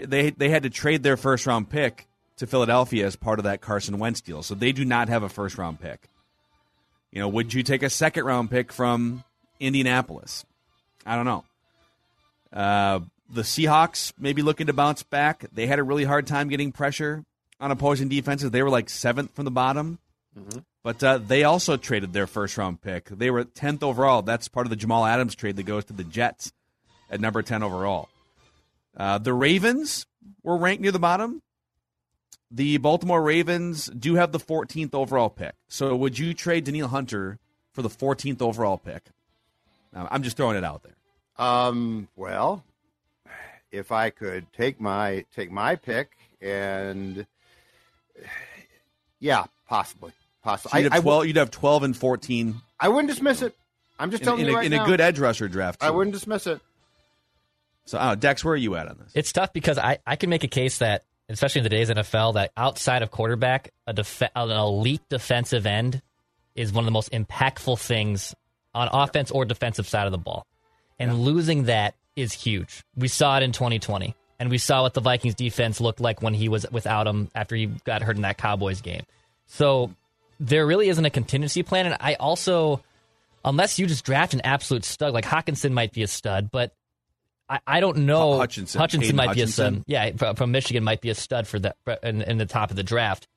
they 0.03 0.31
they 0.31 0.49
had 0.49 0.63
to 0.63 0.69
trade 0.69 1.03
their 1.03 1.17
first 1.17 1.45
round 1.45 1.69
pick 1.69 2.07
to 2.37 2.47
Philadelphia 2.47 3.05
as 3.05 3.15
part 3.15 3.39
of 3.39 3.45
that 3.45 3.61
Carson 3.61 3.97
Wentz 3.97 4.21
deal. 4.21 4.43
So 4.43 4.55
they 4.55 4.71
do 4.71 4.83
not 4.83 5.09
have 5.09 5.23
a 5.23 5.29
first 5.29 5.57
round 5.57 5.79
pick. 5.79 6.09
You 7.11 7.21
know, 7.21 7.29
would 7.29 7.53
you 7.53 7.63
take 7.63 7.81
a 7.81 7.89
second 7.89 8.25
round 8.25 8.51
pick 8.51 8.73
from 8.73 9.23
Indianapolis? 9.59 10.45
I 11.05 11.15
don't 11.15 11.25
know. 11.25 11.45
Uh, 12.51 12.99
the 13.29 13.41
Seahawks 13.41 14.13
maybe 14.17 14.41
looking 14.41 14.67
to 14.67 14.73
bounce 14.73 15.03
back. 15.03 15.45
They 15.51 15.67
had 15.67 15.79
a 15.79 15.83
really 15.83 16.03
hard 16.03 16.27
time 16.27 16.49
getting 16.49 16.71
pressure 16.71 17.23
on 17.59 17.71
opposing 17.71 18.09
defenses. 18.09 18.51
They 18.51 18.63
were 18.63 18.69
like 18.69 18.89
seventh 18.89 19.31
from 19.33 19.45
the 19.45 19.51
bottom. 19.51 19.99
But 20.83 21.03
uh, 21.03 21.17
they 21.17 21.43
also 21.43 21.77
traded 21.77 22.13
their 22.13 22.27
first 22.27 22.57
round 22.57 22.81
pick. 22.81 23.05
They 23.05 23.31
were 23.31 23.45
10th 23.45 23.81
overall. 23.81 24.21
That's 24.21 24.47
part 24.47 24.65
of 24.65 24.69
the 24.69 24.75
Jamal 24.75 25.05
Adams 25.05 25.33
trade 25.33 25.55
that 25.55 25.63
goes 25.63 25.85
to 25.85 25.93
the 25.93 26.03
Jets 26.03 26.51
at 27.09 27.19
number 27.19 27.41
10 27.41 27.63
overall. 27.63 28.09
Uh, 28.95 29.17
the 29.17 29.33
Ravens 29.33 30.05
were 30.43 30.57
ranked 30.57 30.81
near 30.81 30.91
the 30.91 30.99
bottom. 30.99 31.41
The 32.51 32.77
Baltimore 32.77 33.21
Ravens 33.21 33.87
do 33.87 34.15
have 34.15 34.31
the 34.31 34.39
14th 34.39 34.93
overall 34.93 35.29
pick. 35.29 35.55
So 35.67 35.95
would 35.95 36.19
you 36.19 36.33
trade 36.33 36.65
Danielle 36.65 36.89
Hunter 36.89 37.39
for 37.71 37.81
the 37.81 37.89
14th 37.89 38.41
overall 38.41 38.77
pick? 38.77 39.03
I'm 39.93 40.23
just 40.23 40.37
throwing 40.37 40.57
it 40.57 40.63
out 40.63 40.83
there. 40.83 40.95
Um, 41.37 42.09
well, 42.15 42.63
if 43.75 43.91
I 43.91 44.09
could 44.09 44.45
take 44.53 44.79
my 44.79 45.25
take 45.35 45.51
my 45.51 45.75
pick 45.75 46.11
and 46.41 47.25
yeah, 49.19 49.45
possibly, 49.67 50.11
possibly. 50.43 50.71
So 50.71 50.77
you'd, 50.77 50.91
I, 50.91 50.95
have 50.95 51.01
I, 51.01 51.09
12, 51.09 51.27
you'd 51.27 51.35
have 51.37 51.51
12 51.51 51.83
and 51.83 51.97
14 51.97 52.61
I 52.79 52.89
wouldn't 52.89 53.09
dismiss 53.09 53.41
it. 53.41 53.55
I'm 53.97 54.11
just 54.11 54.21
in, 54.21 54.25
telling 54.25 54.41
in 54.41 54.47
you 54.47 54.53
a, 54.53 54.55
right 54.57 54.65
in 54.65 54.71
now. 54.71 54.83
a 54.83 54.87
good 54.87 54.99
edge 54.99 55.19
rusher 55.19 55.47
draft. 55.47 55.83
I 55.83 55.91
wouldn't 55.91 56.13
dismiss 56.13 56.47
it. 56.47 56.59
So, 57.85 57.97
uh, 57.97 58.15
Dex, 58.15 58.43
where 58.43 58.53
are 58.53 58.57
you 58.57 58.75
at 58.75 58.87
on 58.87 58.97
this? 58.97 59.11
It's 59.13 59.31
tough 59.31 59.53
because 59.53 59.77
I, 59.77 59.99
I 60.05 60.15
can 60.15 60.29
make 60.29 60.43
a 60.43 60.47
case 60.47 60.79
that, 60.79 61.03
especially 61.29 61.59
in 61.59 61.63
today's 61.63 61.89
NFL, 61.89 62.33
that 62.33 62.51
outside 62.57 63.03
of 63.03 63.11
quarterback, 63.11 63.71
a 63.85 63.93
def- 63.93 64.23
an 64.35 64.49
elite 64.49 65.03
defensive 65.07 65.65
end 65.65 66.01
is 66.55 66.73
one 66.73 66.83
of 66.83 66.85
the 66.85 66.91
most 66.91 67.11
impactful 67.11 67.79
things 67.79 68.33
on 68.73 68.89
offense 68.91 69.31
or 69.31 69.45
defensive 69.45 69.87
side 69.87 70.07
of 70.07 70.11
the 70.11 70.17
ball. 70.17 70.45
And 70.97 71.19
losing 71.19 71.65
that 71.65 71.93
is 72.15 72.33
huge. 72.33 72.83
We 72.95 73.07
saw 73.07 73.37
it 73.37 73.43
in 73.43 73.51
2020, 73.51 74.15
and 74.39 74.49
we 74.49 74.57
saw 74.57 74.83
what 74.83 74.93
the 74.93 75.01
Vikings 75.01 75.35
defense 75.35 75.81
looked 75.81 75.99
like 75.99 76.21
when 76.21 76.33
he 76.33 76.49
was 76.49 76.65
without 76.71 77.07
him 77.07 77.29
after 77.35 77.55
he 77.55 77.67
got 77.67 78.01
hurt 78.01 78.15
in 78.15 78.23
that 78.23 78.37
Cowboys 78.37 78.81
game. 78.81 79.03
So 79.47 79.91
there 80.39 80.65
really 80.65 80.89
isn't 80.89 81.05
a 81.05 81.09
contingency 81.09 81.63
plan. 81.63 81.85
And 81.85 81.97
I 81.99 82.15
also, 82.15 82.81
unless 83.43 83.79
you 83.79 83.87
just 83.87 84.05
draft 84.05 84.33
an 84.33 84.41
absolute 84.43 84.85
stud, 84.85 85.13
like 85.13 85.25
Hawkinson 85.25 85.73
might 85.73 85.93
be 85.93 86.03
a 86.03 86.07
stud, 86.07 86.49
but 86.51 86.73
I, 87.47 87.59
I 87.65 87.79
don't 87.79 87.99
know. 87.99 88.37
Hutchinson. 88.37 88.79
Hutchinson 88.79 89.01
Hayden 89.03 89.15
might 89.15 89.35
be 89.35 89.41
a 89.41 89.47
stud. 89.47 89.83
Yeah, 89.87 90.11
fr- 90.15 90.35
from 90.35 90.51
Michigan 90.51 90.83
might 90.83 91.01
be 91.01 91.09
a 91.09 91.15
stud 91.15 91.47
for 91.47 91.59
that 91.59 91.77
in, 92.03 92.21
in 92.21 92.37
the 92.37 92.45
top 92.45 92.71
of 92.71 92.75
the 92.75 92.83
draft. 92.83 93.27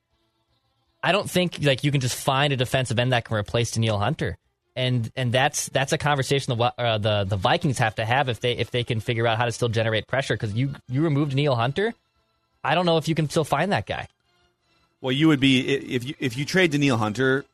I 1.02 1.12
don't 1.12 1.30
think 1.30 1.58
like 1.62 1.85
you 1.85 1.92
can 1.92 2.00
just 2.00 2.16
find 2.16 2.52
a 2.52 2.56
defensive 2.56 2.99
end 2.99 3.12
that 3.12 3.25
can 3.25 3.37
replace 3.37 3.70
Danielle 3.70 3.99
Hunter, 3.99 4.37
and 4.78 5.11
and 5.16 5.32
that's 5.32 5.68
that's 5.70 5.92
a 5.92 5.99
conversation 5.99 6.56
the 6.56 6.73
uh, 6.78 6.99
the 6.99 7.25
the 7.25 7.37
Vikings 7.37 7.78
have 7.78 7.97
to 7.97 8.04
have 8.04 8.28
if 8.28 8.38
they 8.40 8.52
if 8.52 8.70
they 8.70 8.85
can 8.85 9.00
figure 9.00 9.26
out 9.26 9.37
how 9.37 9.44
to 9.44 9.52
still 9.52 9.68
generate 9.68 10.06
pressure 10.06 10.35
because 10.35 10.54
you 10.54 10.75
you 10.88 11.02
removed 11.02 11.35
Neil 11.35 11.56
Hunter. 11.56 11.92
I 12.62 12.75
don't 12.75 12.87
know 12.87 12.97
if 12.97 13.08
you 13.08 13.14
can 13.14 13.28
still 13.28 13.44
find 13.44 13.73
that 13.73 13.87
guy. 13.87 14.08
Well, 15.00 15.12
you 15.12 15.28
would 15.28 15.40
be 15.40 15.68
if 15.68 16.04
you 16.04 16.14
if 16.20 16.37
you 16.37 16.44
trade 16.44 16.73
Neil 16.73 16.97
Hunter, 16.97 17.44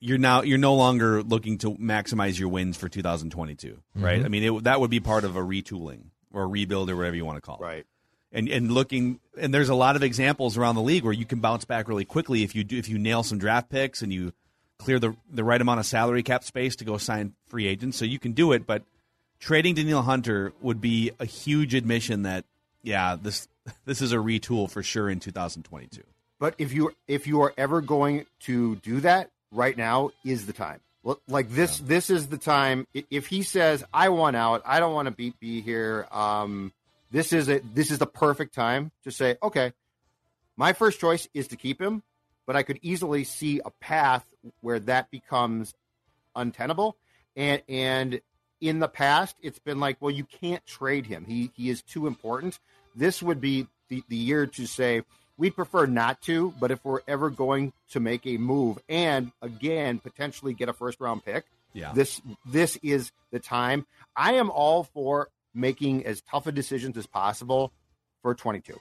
you're 0.00 0.18
now 0.18 0.42
you're 0.42 0.58
no 0.58 0.74
longer 0.74 1.22
looking 1.22 1.58
to 1.58 1.74
maximize 1.76 2.38
your 2.38 2.48
wins 2.48 2.76
for 2.76 2.88
2022, 2.88 3.78
right? 3.94 4.24
I 4.24 4.28
mean, 4.28 4.42
it, 4.42 4.64
that 4.64 4.80
would 4.80 4.90
be 4.90 5.00
part 5.00 5.22
of 5.24 5.36
a 5.36 5.40
retooling 5.40 6.10
or 6.32 6.42
a 6.42 6.46
rebuild 6.46 6.90
or 6.90 6.96
whatever 6.96 7.16
you 7.16 7.24
want 7.24 7.36
to 7.36 7.40
call 7.40 7.56
it. 7.56 7.62
Right. 7.62 7.86
And 8.32 8.48
and 8.48 8.72
looking 8.72 9.20
and 9.40 9.54
there's 9.54 9.68
a 9.68 9.76
lot 9.76 9.94
of 9.94 10.02
examples 10.02 10.56
around 10.56 10.74
the 10.74 10.82
league 10.82 11.04
where 11.04 11.12
you 11.12 11.24
can 11.24 11.38
bounce 11.38 11.64
back 11.64 11.86
really 11.86 12.04
quickly 12.04 12.42
if 12.42 12.56
you 12.56 12.64
do 12.64 12.76
if 12.76 12.88
you 12.88 12.98
nail 12.98 13.22
some 13.22 13.38
draft 13.38 13.70
picks 13.70 14.02
and 14.02 14.12
you 14.12 14.32
clear 14.78 14.98
the 14.98 15.16
the 15.30 15.44
right 15.44 15.60
amount 15.60 15.80
of 15.80 15.86
salary 15.86 16.22
cap 16.22 16.44
space 16.44 16.76
to 16.76 16.84
go 16.84 16.98
sign 16.98 17.34
free 17.46 17.66
agents. 17.66 17.96
So 17.96 18.04
you 18.04 18.18
can 18.18 18.32
do 18.32 18.52
it, 18.52 18.66
but 18.66 18.84
trading 19.40 19.74
Danielle 19.74 20.02
Hunter 20.02 20.52
would 20.60 20.80
be 20.80 21.12
a 21.18 21.24
huge 21.24 21.74
admission 21.74 22.22
that 22.22 22.44
yeah, 22.82 23.16
this 23.20 23.48
this 23.84 24.00
is 24.00 24.12
a 24.12 24.16
retool 24.16 24.70
for 24.70 24.82
sure 24.82 25.10
in 25.10 25.20
2022. 25.20 26.02
But 26.38 26.54
if 26.58 26.72
you 26.72 26.92
if 27.06 27.26
you 27.26 27.42
are 27.42 27.52
ever 27.56 27.80
going 27.80 28.26
to 28.40 28.76
do 28.76 29.00
that, 29.00 29.30
right 29.50 29.76
now 29.76 30.10
is 30.24 30.46
the 30.46 30.52
time. 30.52 30.80
Well, 31.02 31.20
Like 31.28 31.50
this, 31.50 31.78
this 31.78 32.10
is 32.10 32.28
the 32.28 32.38
time. 32.38 32.86
If 32.92 33.28
he 33.28 33.42
says, 33.42 33.84
"I 33.92 34.08
want 34.10 34.36
out. 34.36 34.62
I 34.64 34.80
don't 34.80 34.94
want 34.94 35.06
to 35.06 35.12
be 35.12 35.32
be 35.40 35.60
here," 35.60 36.06
um, 36.10 36.72
this 37.10 37.32
is 37.32 37.48
it. 37.48 37.74
This 37.74 37.90
is 37.90 37.98
the 37.98 38.06
perfect 38.06 38.54
time 38.54 38.92
to 39.04 39.10
say, 39.10 39.36
"Okay, 39.42 39.72
my 40.56 40.72
first 40.72 41.00
choice 41.00 41.28
is 41.34 41.48
to 41.48 41.56
keep 41.56 41.80
him," 41.80 42.02
but 42.48 42.56
I 42.56 42.62
could 42.62 42.78
easily 42.80 43.24
see 43.24 43.60
a 43.62 43.68
path 43.70 44.24
where 44.62 44.80
that 44.80 45.10
becomes 45.10 45.74
untenable. 46.34 46.96
And 47.36 47.60
and 47.68 48.20
in 48.60 48.78
the 48.78 48.88
past, 48.88 49.36
it's 49.42 49.58
been 49.58 49.78
like, 49.78 49.98
well, 50.00 50.10
you 50.10 50.24
can't 50.24 50.64
trade 50.66 51.04
him. 51.04 51.26
He 51.26 51.50
he 51.54 51.68
is 51.68 51.82
too 51.82 52.06
important. 52.06 52.58
This 52.96 53.22
would 53.22 53.38
be 53.40 53.66
the, 53.88 54.02
the 54.08 54.16
year 54.16 54.46
to 54.46 54.66
say 54.66 55.02
we'd 55.36 55.54
prefer 55.54 55.84
not 55.84 56.22
to, 56.22 56.54
but 56.58 56.70
if 56.70 56.82
we're 56.86 57.02
ever 57.06 57.28
going 57.28 57.74
to 57.90 58.00
make 58.00 58.26
a 58.26 58.38
move 58.38 58.78
and 58.88 59.30
again 59.42 59.98
potentially 59.98 60.54
get 60.54 60.70
a 60.70 60.72
first 60.72 61.00
round 61.00 61.24
pick, 61.26 61.44
Yeah. 61.74 61.92
this 61.92 62.22
this 62.46 62.78
is 62.82 63.12
the 63.30 63.40
time. 63.40 63.86
I 64.16 64.32
am 64.32 64.50
all 64.50 64.84
for 64.84 65.28
making 65.52 66.06
as 66.06 66.22
tough 66.22 66.46
a 66.46 66.52
decisions 66.52 66.96
as 66.96 67.06
possible 67.06 67.72
for 68.22 68.34
22. 68.34 68.80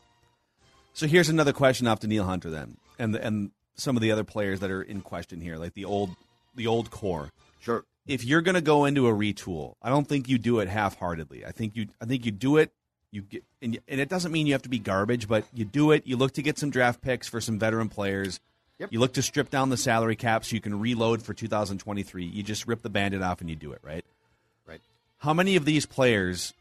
So 0.94 1.06
here's 1.06 1.28
another 1.30 1.52
question 1.54 1.86
off 1.86 2.00
to 2.00 2.08
Neil 2.08 2.24
Hunter 2.24 2.50
then, 2.50 2.78
and 2.98 3.14
and 3.16 3.52
some 3.78 3.96
of 3.96 4.02
the 4.02 4.12
other 4.12 4.24
players 4.24 4.60
that 4.60 4.72
are 4.72 4.82
in 4.82 5.02
question 5.02 5.42
here, 5.42 5.58
like 5.58 5.74
the 5.74 5.86
old 5.86 6.16
the 6.56 6.68
old 6.68 6.92
core. 6.92 7.32
Sure. 7.60 7.86
If 8.08 8.24
you're 8.24 8.42
going 8.42 8.56
to 8.56 8.62
go 8.62 8.86
into 8.86 9.08
a 9.08 9.12
retool, 9.12 9.76
I 9.82 9.90
don't 9.90 10.08
think 10.08 10.30
you 10.30 10.38
do 10.38 10.60
it 10.60 10.70
half-heartedly. 10.70 11.46
I 11.46 11.52
think 11.52 11.76
you 11.76 11.88
I 12.02 12.06
think 12.06 12.26
you 12.26 12.32
do 12.32 12.58
it. 12.58 12.72
You 13.12 13.22
get 13.22 13.44
and, 13.62 13.80
and 13.88 14.02
it 14.02 14.10
doesn't 14.10 14.32
mean 14.32 14.48
you 14.48 14.54
have 14.54 14.64
to 14.64 14.70
be 14.70 14.80
garbage, 14.80 15.28
but 15.28 15.46
you 15.54 15.66
do 15.66 15.92
it. 15.92 16.06
You 16.06 16.18
look 16.18 16.34
to 16.34 16.42
get 16.42 16.58
some 16.58 16.70
draft 16.70 17.02
picks 17.02 17.28
for 17.28 17.40
some 17.40 17.60
veteran 17.60 17.90
players. 17.90 18.40
Yep. 18.80 18.90
You 18.92 19.00
look 19.00 19.14
to 19.14 19.22
strip 19.22 19.50
down 19.50 19.70
the 19.70 19.78
salary 19.78 20.16
cap 20.16 20.46
so 20.46 20.54
you 20.54 20.62
can 20.62 20.80
reload 20.80 21.24
for 21.24 21.34
2023. 21.34 22.26
You 22.26 22.44
just 22.44 22.68
rip 22.68 22.84
the 22.84 22.90
bandit 22.90 23.24
off 23.24 23.42
and 23.42 23.50
you 23.50 23.56
do 23.56 23.72
it, 23.72 23.80
right? 23.82 24.06
Right. 24.68 24.82
How 25.18 25.34
many 25.34 25.56
of 25.56 25.66
these 25.66 25.86
players 25.88 26.54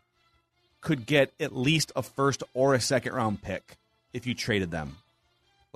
could 0.81 1.05
get 1.05 1.33
at 1.39 1.55
least 1.55 1.93
a 1.95 2.03
first 2.03 2.43
or 2.55 2.73
a 2.73 2.81
second 2.81 3.13
round 3.13 3.43
pick 3.43 3.77
if 4.15 4.27
you 4.27 4.35
traded 4.35 4.71
them? 4.71 4.97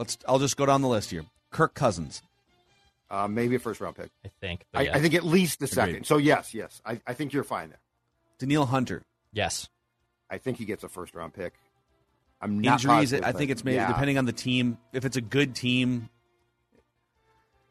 Let's. 0.01 0.17
I'll 0.27 0.39
just 0.39 0.57
go 0.57 0.65
down 0.65 0.81
the 0.81 0.89
list 0.89 1.11
here. 1.11 1.27
Kirk 1.51 1.75
Cousins, 1.75 2.23
Uh, 3.11 3.29
maybe 3.29 3.57
a 3.57 3.59
first 3.59 3.83
round 3.83 3.97
pick. 3.97 4.09
I 4.25 4.31
think. 4.41 4.65
I, 4.73 4.83
yeah. 4.85 4.97
I 4.97 5.01
think 5.01 5.13
at 5.13 5.25
least 5.27 5.61
the 5.61 5.67
second. 5.67 6.07
So 6.07 6.17
yes, 6.17 6.55
yes, 6.55 6.81
I, 6.87 6.99
I 7.07 7.13
think 7.13 7.35
you're 7.35 7.45
fine 7.45 7.69
there. 7.69 7.81
Danielle 8.39 8.65
Hunter, 8.65 9.03
yes. 9.31 9.69
I 10.31 10.39
think 10.39 10.57
he 10.57 10.65
gets 10.65 10.85
a 10.85 10.89
first 10.89 11.15
round 11.15 11.35
pick. 11.35 11.53
I'm 12.41 12.61
not 12.61 12.81
injuries. 12.81 13.11
positive, 13.11 13.27
I 13.27 13.33
think 13.33 13.51
it's 13.51 13.63
maybe 13.63 13.75
yeah. 13.75 13.89
depending 13.89 14.17
on 14.17 14.25
the 14.25 14.33
team. 14.33 14.79
If 14.95 15.05
it's 15.05 15.19
a 15.19 15.21
good 15.21 15.55
team, 15.55 16.09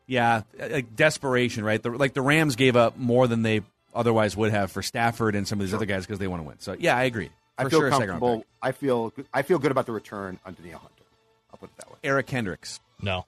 yeah, 0.05 0.43
like 0.59 0.95
desperation, 0.95 1.63
right? 1.63 1.81
The, 1.81 1.89
like 1.89 2.13
the 2.13 2.21
Rams 2.21 2.55
gave 2.55 2.75
up 2.75 2.95
more 2.95 3.27
than 3.27 3.41
they 3.41 3.61
otherwise 3.95 4.37
would 4.37 4.51
have 4.51 4.71
for 4.71 4.83
Stafford 4.83 5.33
and 5.33 5.47
some 5.47 5.59
of 5.59 5.65
these 5.65 5.73
other 5.73 5.87
guys 5.87 6.05
because 6.05 6.19
they 6.19 6.27
want 6.27 6.43
to 6.43 6.47
win. 6.47 6.59
So 6.59 6.75
yeah, 6.77 6.95
I 6.95 7.05
agree. 7.05 7.29
For 7.57 7.65
I 7.65 7.69
feel 7.69 7.79
sure, 7.79 7.87
a 7.87 7.91
second 7.91 8.09
round 8.09 8.21
comfortable. 8.21 8.37
pick. 8.41 8.47
I 8.61 8.71
feel 8.73 9.13
I 9.33 9.41
feel 9.41 9.57
good 9.57 9.71
about 9.71 9.87
the 9.87 9.93
return 9.93 10.37
on 10.45 10.53
Danielle 10.53 10.77
Hunter. 10.79 10.98
I'll 11.51 11.57
put 11.57 11.69
it 11.69 11.77
that 11.77 11.89
way. 11.89 11.97
Eric 12.03 12.27
Kendricks, 12.27 12.79
No. 13.01 13.25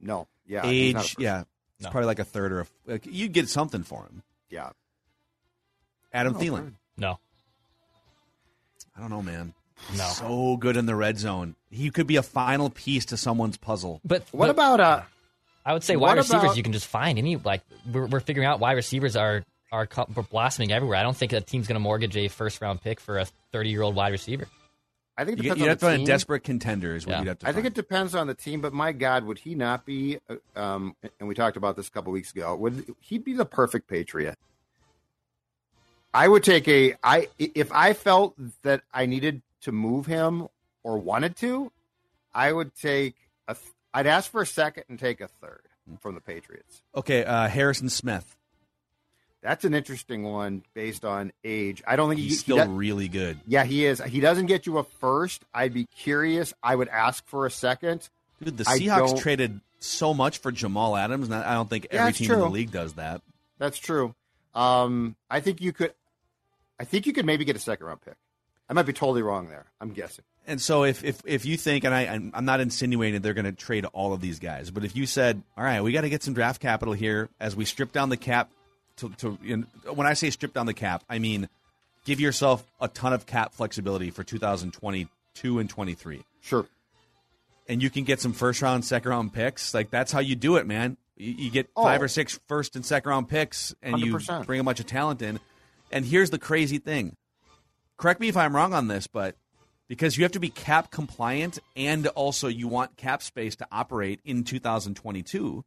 No, 0.00 0.26
yeah, 0.46 0.66
he's 0.66 0.94
not 0.94 1.04
a 1.04 1.06
age, 1.06 1.16
yeah, 1.18 1.40
it's 1.78 1.84
No. 1.84 1.90
probably 1.90 2.06
like 2.06 2.18
a 2.18 2.24
third 2.24 2.52
or 2.52 2.60
a, 2.62 2.66
like 2.86 3.06
you 3.06 3.28
get 3.28 3.48
something 3.48 3.82
for 3.84 4.02
him. 4.04 4.22
yeah. 4.50 4.70
Adam 6.12 6.32
No, 6.34 6.38
Thielen, 6.40 6.56
third. 6.64 6.74
No. 6.98 7.18
I 8.96 9.00
don't 9.00 9.10
know, 9.10 9.22
man. 9.22 9.54
No. 9.96 10.04
So 10.08 10.56
good 10.58 10.76
in 10.76 10.84
the 10.86 10.94
red 10.94 11.18
zone. 11.18 11.54
He 11.70 11.90
could 11.90 12.06
be 12.06 12.16
a 12.16 12.22
final 12.22 12.68
piece 12.68 13.06
to 13.06 13.16
someone's 13.16 13.56
puzzle. 13.56 14.00
But 14.04 14.24
What 14.32 14.46
but 14.48 14.50
about 14.50 14.80
uh? 14.80 15.02
I 15.64 15.72
would 15.72 15.82
say 15.84 15.96
what 15.96 16.08
wide 16.08 16.16
receivers 16.18 16.42
about- 16.44 16.56
you 16.56 16.62
can 16.62 16.72
just 16.72 16.86
find 16.86 17.16
any 17.18 17.36
like 17.36 17.62
we're, 17.90 18.06
we're 18.06 18.20
figuring 18.20 18.46
out 18.46 18.60
why 18.60 18.72
receivers 18.72 19.16
are 19.16 19.42
are 19.70 19.86
co- 19.86 20.04
blossoming 20.30 20.70
everywhere. 20.72 20.98
I 20.98 21.02
don't 21.02 21.16
think 21.16 21.32
a 21.32 21.40
team's 21.40 21.66
going 21.68 21.76
to 21.76 21.80
mortgage 21.80 22.16
a 22.16 22.28
first 22.28 22.60
round 22.60 22.82
pick 22.82 23.00
for 23.00 23.18
a 23.18 23.24
30 23.52 23.70
year 23.70 23.80
old 23.82 23.94
wide 23.94 24.12
receiver. 24.12 24.46
I 25.16 25.24
think 25.24 25.38
it 25.38 25.44
You, 25.44 25.50
depends 25.50 25.58
you 25.60 25.64
on 25.64 25.68
have 25.68 25.78
the 25.80 25.86
to 25.86 25.90
find 25.90 25.98
team. 26.00 26.04
a 26.04 26.06
desperate 26.06 26.40
contender 26.42 26.96
is 26.96 27.06
what 27.06 27.12
Yeah. 27.12 27.18
you'd 27.20 27.28
have 27.28 27.38
to 27.40 27.48
I 27.48 27.52
think 27.52 27.66
it 27.66 27.74
depends 27.74 28.14
on 28.14 28.26
the 28.28 28.34
team, 28.34 28.60
but 28.62 28.72
my 28.72 28.92
God, 28.92 29.24
would 29.24 29.38
he 29.38 29.54
not 29.54 29.84
be? 29.84 30.18
uh, 30.28 30.36
Um, 30.58 30.96
and 31.20 31.28
we 31.28 31.34
talked 31.34 31.56
about 31.58 31.76
this 31.76 31.88
a 31.88 31.90
couple 31.90 32.12
weeks 32.12 32.32
ago. 32.32 32.56
Would 32.56 32.94
he 33.00 33.18
be 33.18 33.34
the 33.34 33.44
perfect 33.44 33.88
Patriot? 33.88 34.38
I 36.14 36.28
would 36.28 36.44
take 36.44 36.68
a. 36.68 36.94
I 37.02 37.28
if 37.38 37.72
I 37.72 37.94
felt 37.94 38.34
that 38.62 38.82
I 38.92 39.06
needed 39.06 39.42
to 39.62 39.72
move 39.72 40.06
him 40.06 40.48
or 40.82 40.98
wanted 40.98 41.36
to, 41.36 41.72
I 42.34 42.52
would 42.52 42.74
take 42.74 43.16
a. 43.48 43.54
th- 43.54 43.72
I'd 43.94 44.06
ask 44.06 44.30
for 44.30 44.42
a 44.42 44.46
second 44.46 44.84
and 44.88 44.98
take 44.98 45.20
a 45.22 45.28
third 45.28 45.62
from 46.00 46.14
the 46.14 46.20
Patriots. 46.20 46.82
Okay, 46.94 47.24
uh, 47.24 47.48
Harrison 47.48 47.88
Smith. 47.88 48.36
That's 49.42 49.64
an 49.64 49.74
interesting 49.74 50.22
one 50.22 50.62
based 50.72 51.04
on 51.04 51.32
age. 51.42 51.82
I 51.86 51.96
don't 51.96 52.08
think 52.08 52.20
He's 52.20 52.30
he, 52.32 52.36
still 52.36 52.56
he 52.58 52.62
does- 52.62 52.68
really 52.70 53.08
good. 53.08 53.40
yeah, 53.46 53.64
he 53.64 53.84
is. 53.84 54.00
He 54.00 54.20
doesn't 54.20 54.46
get 54.46 54.66
you 54.66 54.78
a 54.78 54.84
first. 54.84 55.44
I'd 55.52 55.74
be 55.74 55.86
curious. 55.86 56.54
I 56.62 56.76
would 56.76 56.88
ask 56.88 57.26
for 57.26 57.44
a 57.46 57.50
second. 57.50 58.08
Dude, 58.42 58.56
the 58.56 58.64
Seahawks 58.64 59.20
traded 59.20 59.60
so 59.80 60.14
much 60.14 60.38
for 60.38 60.52
Jamal 60.52 60.96
Adams, 60.96 61.26
and 61.26 61.34
I 61.34 61.54
don't 61.54 61.68
think 61.68 61.88
every 61.90 62.10
it's 62.10 62.18
team 62.18 62.30
in 62.30 62.38
the 62.38 62.48
league 62.48 62.70
does 62.70 62.94
that. 62.94 63.20
That's 63.58 63.78
true. 63.78 64.14
Um, 64.54 65.16
I 65.30 65.40
think 65.40 65.60
you 65.60 65.72
could. 65.72 65.92
I 66.78 66.84
think 66.84 67.06
you 67.06 67.12
could 67.12 67.26
maybe 67.26 67.44
get 67.44 67.56
a 67.56 67.60
second 67.60 67.86
round 67.86 68.00
pick. 68.02 68.14
I 68.68 68.72
might 68.74 68.86
be 68.86 68.92
totally 68.92 69.22
wrong 69.22 69.48
there. 69.48 69.66
I'm 69.80 69.92
guessing. 69.92 70.24
And 70.46 70.60
so 70.60 70.84
if 70.84 71.04
if, 71.04 71.20
if 71.24 71.44
you 71.44 71.56
think, 71.56 71.84
and 71.84 71.94
I 71.94 72.02
I'm 72.02 72.30
I'm 72.34 72.44
not 72.44 72.60
insinuating 72.60 73.22
they're 73.22 73.34
going 73.34 73.44
to 73.44 73.52
trade 73.52 73.84
all 73.86 74.12
of 74.12 74.20
these 74.20 74.38
guys, 74.40 74.70
but 74.70 74.84
if 74.84 74.96
you 74.96 75.06
said, 75.06 75.42
all 75.56 75.62
right, 75.64 75.80
we 75.82 75.92
got 75.92 76.00
to 76.00 76.08
get 76.08 76.22
some 76.22 76.34
draft 76.34 76.60
capital 76.60 76.94
here 76.94 77.28
as 77.40 77.54
we 77.56 77.64
strip 77.64 77.92
down 77.92 78.08
the 78.08 78.16
cap. 78.16 78.50
To, 78.98 79.08
to 79.18 79.38
you 79.42 79.56
know, 79.58 79.92
when 79.94 80.06
I 80.06 80.12
say 80.14 80.30
strip 80.30 80.52
down 80.54 80.66
the 80.66 80.74
cap, 80.74 81.02
I 81.08 81.18
mean 81.18 81.48
give 82.04 82.20
yourself 82.20 82.64
a 82.80 82.88
ton 82.88 83.12
of 83.12 83.26
cap 83.26 83.54
flexibility 83.54 84.10
for 84.10 84.24
2022 84.24 85.58
and 85.58 85.70
23. 85.70 86.22
Sure. 86.40 86.66
and 87.68 87.80
you 87.82 87.88
can 87.90 88.04
get 88.04 88.20
some 88.20 88.32
first 88.32 88.60
round, 88.62 88.84
second 88.84 89.10
round 89.10 89.32
picks. 89.32 89.72
Like 89.74 89.90
that's 89.90 90.10
how 90.12 90.20
you 90.20 90.34
do 90.36 90.56
it, 90.56 90.66
man. 90.66 90.96
You, 91.16 91.32
you 91.32 91.50
get 91.50 91.68
oh. 91.76 91.84
five 91.84 92.00
Oh. 92.00 92.04
or 92.04 92.08
six 92.08 92.38
first 92.48 92.74
and 92.76 92.84
second 92.84 93.08
round 93.08 93.28
picks, 93.28 93.74
and 93.82 93.98
you 94.00 94.14
100%. 94.16 94.46
bring 94.46 94.60
a 94.60 94.64
bunch 94.64 94.80
of 94.80 94.86
talent 94.86 95.22
in. 95.22 95.38
And 95.90 96.04
here's 96.04 96.30
the 96.30 96.38
crazy 96.38 96.78
thing. 96.78 97.16
Correct 97.96 98.20
me 98.20 98.28
if 98.28 98.36
I'm 98.36 98.56
wrong 98.56 98.72
on 98.74 98.88
this, 98.88 99.06
but 99.06 99.36
because 99.88 100.16
you 100.16 100.24
have 100.24 100.32
to 100.32 100.40
be 100.40 100.48
cap 100.48 100.90
compliant 100.90 101.58
and 101.76 102.06
also 102.08 102.48
you 102.48 102.66
want 102.66 102.96
cap 102.96 103.22
space 103.22 103.54
to 103.56 103.66
operate 103.70 104.20
in 104.24 104.42
2022, 104.42 105.64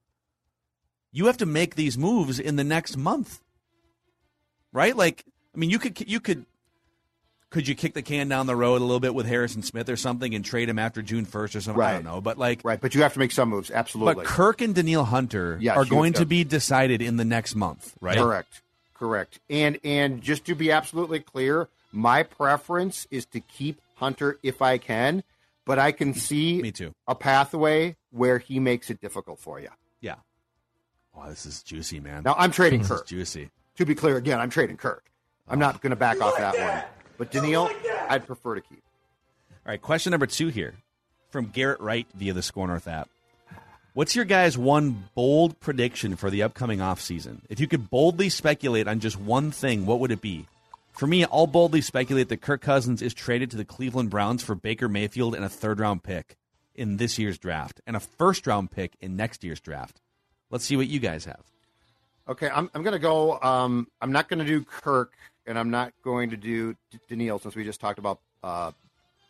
you 1.16 1.28
have 1.28 1.38
to 1.38 1.46
make 1.46 1.76
these 1.76 1.98
moves 1.98 2.40
in 2.40 2.58
the 2.58 2.64
next 2.64 2.98
month. 2.98 3.40
Right? 4.74 4.96
Like 4.96 5.24
I 5.54 5.58
mean, 5.58 5.70
you 5.70 5.80
could 5.80 6.00
you 6.10 6.20
could 6.20 6.46
could 7.50 7.68
you 7.70 7.76
kick 7.76 7.94
the 7.94 8.02
can 8.02 8.28
down 8.28 8.48
the 8.48 8.56
road 8.56 8.82
a 8.82 8.84
little 8.84 9.00
bit 9.00 9.16
with 9.16 9.26
Harrison 9.26 9.64
Smith 9.64 9.88
or 9.88 9.96
something 9.96 10.36
and 10.36 10.44
trade 10.44 10.68
him 10.68 10.78
after 10.78 11.02
June 11.02 11.24
first 11.24 11.56
or 11.56 11.62
something? 11.62 11.82
I 11.82 11.94
don't 11.94 12.04
know, 12.04 12.20
but 12.20 12.38
like, 12.38 12.60
Right, 12.66 12.82
but 12.82 12.94
you 12.94 13.02
have 13.04 13.14
to 13.14 13.20
make 13.20 13.32
some 13.32 13.50
moves. 13.50 13.72
Absolutely. 13.72 14.16
but 14.16 14.26
Kirk 14.26 14.60
and 14.60 14.76
Danielle 14.76 15.06
Hunter 15.06 15.58
Yes, 15.62 15.78
are 15.78 15.86
going 15.86 16.12
to 16.14 16.20
to- 16.20 16.26
be 16.26 16.44
decided 16.44 17.02
in 17.02 17.16
the 17.16 17.24
next 17.24 17.56
month, 17.56 17.94
right? 18.02 18.18
Correct. 18.18 18.62
Correct. 18.94 19.40
And 19.50 19.80
and 19.86 20.22
just 20.22 20.44
to 20.46 20.56
be 20.56 20.72
absolutely 20.72 21.22
clear, 21.22 21.70
my 21.94 22.24
preference 22.24 23.08
is 23.10 23.26
to 23.28 23.40
keep 23.40 23.80
Hunter 23.96 24.38
if 24.44 24.62
I 24.62 24.78
can, 24.78 25.24
but 25.64 25.80
I 25.80 25.94
can 25.94 26.14
see 26.14 26.62
Me 26.62 26.74
too. 26.74 26.94
a 27.08 27.16
pathway 27.16 27.96
where 28.12 28.38
he 28.40 28.60
makes 28.60 28.90
it 28.90 29.00
difficult 29.00 29.40
for 29.40 29.62
you. 29.62 29.70
Yeah. 30.02 30.16
Wow, 31.16 31.30
this 31.30 31.46
is 31.46 31.64
juicy, 31.64 32.00
man. 32.00 32.24
Now 32.24 32.36
I'm 32.38 32.52
trading 32.52 32.80
this 32.80 32.92
is 32.92 32.98
Kirk. 32.98 33.08
juicy. 33.08 33.50
To 33.78 33.86
be 33.86 33.96
clear, 33.96 34.18
again, 34.18 34.40
I'm 34.40 34.50
trading 34.50 34.78
Kirk. 34.78 35.04
I'm 35.48 35.60
not 35.60 35.82
going 35.82 35.92
to 35.92 35.96
back 35.96 36.22
off 36.22 36.38
that 36.38 36.58
one. 36.58 36.84
But 37.18 37.32
Danielle, 37.32 37.70
I'd 38.10 38.26
prefer 38.26 38.56
to 38.56 38.62
keep. 38.62 38.84
All 39.66 39.72
right, 39.72 39.82
question 39.82 40.12
number 40.12 40.28
two 40.28 40.48
here 40.48 40.76
from 41.30 41.48
Garrett 41.48 41.80
Wright 41.80 42.08
via 42.16 42.34
the 42.34 42.42
Score 42.42 42.68
North 42.68 42.88
app. 42.88 43.10
What's 43.94 44.16
your 44.16 44.26
guys' 44.26 44.58
one 44.58 45.06
bold 45.16 45.60
prediction 45.62 46.18
for 46.18 46.30
the 46.30 46.44
upcoming 46.44 46.80
offseason? 46.80 47.40
If 47.50 47.62
you 47.62 47.68
could 47.68 47.90
boldly 47.90 48.28
speculate 48.30 48.88
on 48.90 49.00
just 49.00 49.18
one 49.18 49.52
thing, 49.52 49.86
what 49.86 50.02
would 50.02 50.12
it 50.12 50.22
be? 50.22 50.48
For 50.92 51.08
me, 51.08 51.24
I'll 51.26 51.48
boldly 51.48 51.82
speculate 51.82 52.30
that 52.30 52.42
Kirk 52.42 52.62
Cousins 52.62 53.02
is 53.02 53.14
traded 53.14 53.52
to 53.52 53.58
the 53.58 53.66
Cleveland 53.66 54.10
Browns 54.10 54.44
for 54.44 54.56
Baker 54.56 54.90
Mayfield 54.90 55.34
and 55.36 55.46
a 55.46 55.50
third 55.50 55.80
round 55.80 56.04
pick 56.04 56.36
in 56.74 56.98
this 56.98 57.18
year's 57.18 57.38
draft 57.38 57.80
and 57.88 57.96
a 57.96 58.02
first 58.02 58.46
round 58.48 58.72
pick 58.72 58.98
in 59.00 59.16
next 59.16 59.44
year's 59.44 59.62
draft. 59.62 60.02
Let's 60.52 60.66
see 60.66 60.78
what 60.78 60.88
you 60.88 61.00
guys 61.00 61.26
have. 61.26 61.44
Okay, 62.28 62.50
I'm, 62.50 62.70
I'm 62.74 62.82
going 62.82 62.94
to 62.94 63.00
go. 63.00 63.40
Um, 63.42 63.88
I'm 64.02 64.12
not 64.12 64.28
going 64.30 64.40
to 64.40 64.46
do 64.46 64.64
Kirk, 64.64 65.14
and 65.46 65.60
I'm 65.60 65.70
not 65.70 65.94
going 66.04 66.32
to 66.32 66.38
do 66.38 66.74
D- 66.92 67.00
Danielle 67.08 67.40
since 67.40 67.56
we 67.56 67.64
just 67.64 67.80
talked 67.80 68.00
about 68.00 68.20
uh, 68.44 68.72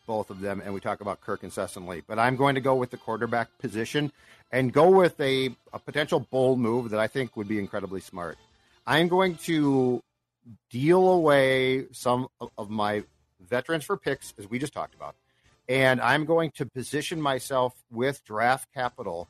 both 0.06 0.30
of 0.30 0.40
them, 0.40 0.62
and 0.64 0.72
we 0.72 0.80
talk 0.80 1.00
about 1.00 1.20
Kirk 1.20 1.44
incessantly. 1.44 2.02
But 2.06 2.18
I'm 2.18 2.36
going 2.36 2.54
to 2.54 2.60
go 2.60 2.74
with 2.74 2.90
the 2.90 2.96
quarterback 2.96 3.48
position 3.58 4.12
and 4.50 4.72
go 4.72 4.88
with 4.88 5.20
a, 5.20 5.54
a 5.72 5.78
potential 5.78 6.20
bold 6.30 6.58
move 6.58 6.90
that 6.90 7.00
I 7.00 7.06
think 7.06 7.36
would 7.36 7.48
be 7.48 7.58
incredibly 7.58 8.00
smart. 8.00 8.38
I'm 8.86 9.08
going 9.08 9.36
to 9.44 10.02
deal 10.70 11.08
away 11.08 11.86
some 11.92 12.28
of, 12.40 12.50
of 12.56 12.70
my 12.70 13.02
veterans 13.40 13.84
for 13.84 13.96
picks, 13.96 14.32
as 14.38 14.48
we 14.48 14.58
just 14.58 14.72
talked 14.72 14.94
about, 14.94 15.16
and 15.68 16.00
I'm 16.00 16.24
going 16.24 16.50
to 16.52 16.66
position 16.66 17.20
myself 17.20 17.74
with 17.90 18.24
draft 18.24 18.72
capital 18.72 19.28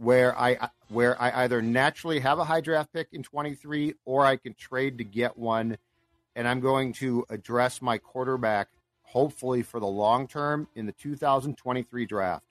where 0.00 0.38
I 0.38 0.70
where 0.88 1.20
I 1.20 1.44
either 1.44 1.60
naturally 1.60 2.20
have 2.20 2.38
a 2.38 2.44
high 2.44 2.62
draft 2.62 2.90
pick 2.92 3.08
in 3.12 3.22
23 3.22 3.94
or 4.06 4.24
I 4.24 4.36
can 4.36 4.54
trade 4.54 4.96
to 4.98 5.04
get 5.04 5.36
one 5.36 5.76
and 6.34 6.48
I'm 6.48 6.60
going 6.60 6.94
to 6.94 7.26
address 7.28 7.82
my 7.82 7.98
quarterback 7.98 8.68
hopefully 9.02 9.62
for 9.62 9.78
the 9.78 9.86
long 9.86 10.26
term 10.26 10.68
in 10.74 10.86
the 10.86 10.92
2023 10.92 12.06
draft. 12.06 12.46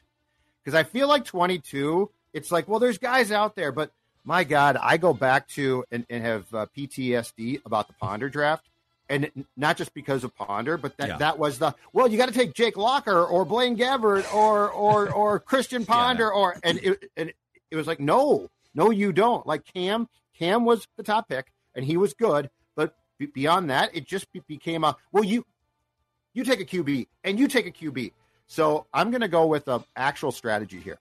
Cuz 0.64 0.76
I 0.76 0.84
feel 0.84 1.08
like 1.08 1.26
22 1.26 2.12
it's 2.34 2.52
like 2.52 2.68
well 2.68 2.80
there's 2.80 3.00
guys 3.00 3.32
out 3.32 3.56
there 3.56 3.72
but 3.72 3.92
my 4.24 4.44
god 4.44 4.78
I 4.80 4.98
go 4.98 5.12
back 5.12 5.48
to 5.50 5.84
and, 5.90 6.06
and 6.08 6.24
have 6.24 6.54
uh, 6.54 6.68
PTSD 6.78 7.66
about 7.66 7.88
the 7.88 7.94
Ponder 7.94 8.30
draft 8.30 8.69
and 9.10 9.30
not 9.58 9.76
just 9.76 9.94
because 9.94 10.24
of 10.24 10.36
Ponder, 10.36 10.78
but 10.78 10.96
that, 10.98 11.08
Yeah. 11.08 11.18
that 11.18 11.40
was 11.40 11.58
the 11.60 11.74
well. 11.94 12.08
You 12.08 12.18
got 12.18 12.28
to 12.28 12.34
take 12.34 12.54
Jake 12.54 12.78
Locker 12.78 13.24
or 13.26 13.44
Blaine 13.46 13.76
Gabbert 13.78 14.32
or 14.34 14.70
or 14.70 15.10
or 15.14 15.40
Christian 15.40 15.86
Ponder 15.86 16.32
or 16.32 16.58
and 16.64 16.78
it, 16.84 17.12
and 17.18 17.34
it 17.72 17.76
was 17.76 17.88
like 17.88 18.00
no, 18.00 18.50
no, 18.76 18.92
you 18.92 19.12
don't. 19.12 19.46
Like 19.48 19.64
Cam, 19.74 20.08
Cam 20.38 20.64
was 20.66 20.88
the 20.96 21.04
top 21.04 21.28
pick 21.28 21.52
and 21.76 21.84
he 21.84 21.98
was 21.98 22.14
good, 22.14 22.50
but 22.76 22.96
be- 23.18 23.26
beyond 23.26 23.70
that, 23.72 23.96
it 23.96 24.06
just 24.06 24.32
be- 24.32 24.42
became 24.48 24.84
a 24.84 24.96
well. 25.12 25.24
You 25.24 25.46
you 26.34 26.44
take 26.44 26.62
a 26.62 26.66
QB 26.66 27.08
and 27.24 27.40
you 27.40 27.48
take 27.48 27.66
a 27.66 27.72
QB. 27.72 28.14
So 28.46 28.86
I'm 28.94 29.12
going 29.12 29.22
to 29.22 29.28
go 29.28 29.46
with 29.46 29.68
a 29.68 29.84
actual 29.96 30.32
strategy 30.32 30.80
here. 30.80 31.00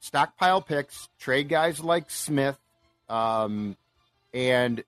Stockpile 0.00 0.62
picks, 0.62 1.08
trade 1.18 1.48
guys 1.48 1.80
like 1.80 2.10
Smith, 2.10 2.58
um, 3.08 3.76
and 4.32 4.82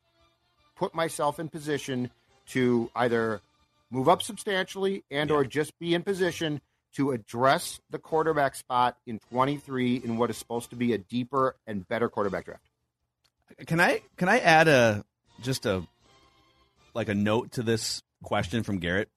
put 0.83 0.95
myself 0.97 1.39
in 1.39 1.49
position 1.49 2.11
to 2.45 2.90
either 2.97 3.40
move 3.88 4.09
up 4.09 4.21
substantially 4.21 5.05
and 5.12 5.31
or 5.31 5.45
just 5.45 5.79
be 5.79 5.95
in 5.95 6.03
position 6.03 6.61
to 6.92 7.12
address 7.12 7.79
the 7.90 8.01
quarterback 8.01 8.57
spot 8.57 8.97
in 9.07 9.21
23 9.31 10.03
in 10.05 10.16
what 10.16 10.29
is 10.29 10.37
supposed 10.37 10.71
to 10.71 10.77
be 10.77 10.92
a 10.92 10.99
deeper 10.99 11.55
and 11.68 11.87
better 11.87 12.09
quarterback 12.09 12.47
draft. 12.47 12.64
Can 13.64 13.79
I 13.79 14.01
can 14.16 14.29
I 14.29 14.40
add 14.40 14.66
a 14.66 15.05
just 15.40 15.66
a 15.66 15.87
like 16.95 17.09
a 17.09 17.14
note 17.14 17.53
to 17.53 17.62
this 17.62 18.03
question 18.25 18.64
from 18.64 18.81
Garrett? 18.81 19.09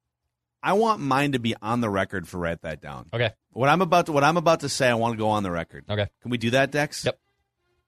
I 0.62 0.74
want 0.74 1.02
mine 1.02 1.32
to 1.32 1.40
be 1.40 1.56
on 1.64 1.82
the 1.82 1.90
record 1.90 2.28
for 2.28 2.38
write 2.38 2.62
that 2.62 2.80
down. 2.80 3.10
Okay. 3.12 3.32
What 3.54 3.70
I'm 3.70 3.82
about 3.82 4.06
to 4.06 4.12
what 4.12 4.24
I'm 4.24 4.38
about 4.38 4.60
to 4.60 4.70
say, 4.70 4.88
I 4.88 4.94
want 4.94 5.14
to 5.14 5.18
go 5.18 5.30
on 5.30 5.42
the 5.42 5.52
record. 5.52 5.86
Okay. 5.90 6.08
Can 6.22 6.30
we 6.30 6.38
do 6.38 6.52
that, 6.52 6.70
Dex? 6.70 7.06
Yep. 7.06 7.18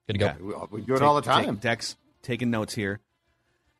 Good 0.08 0.12
to 0.14 0.18
go. 0.18 0.26
Okay. 0.26 0.66
We, 0.72 0.80
we 0.80 0.84
do 0.84 0.96
it 0.96 1.02
all 1.02 1.14
the 1.14 1.22
Take- 1.22 1.36
take- 1.36 1.46
time. 1.46 1.56
Dex 1.56 1.96
taking 2.22 2.50
notes 2.50 2.74
here. 2.74 2.98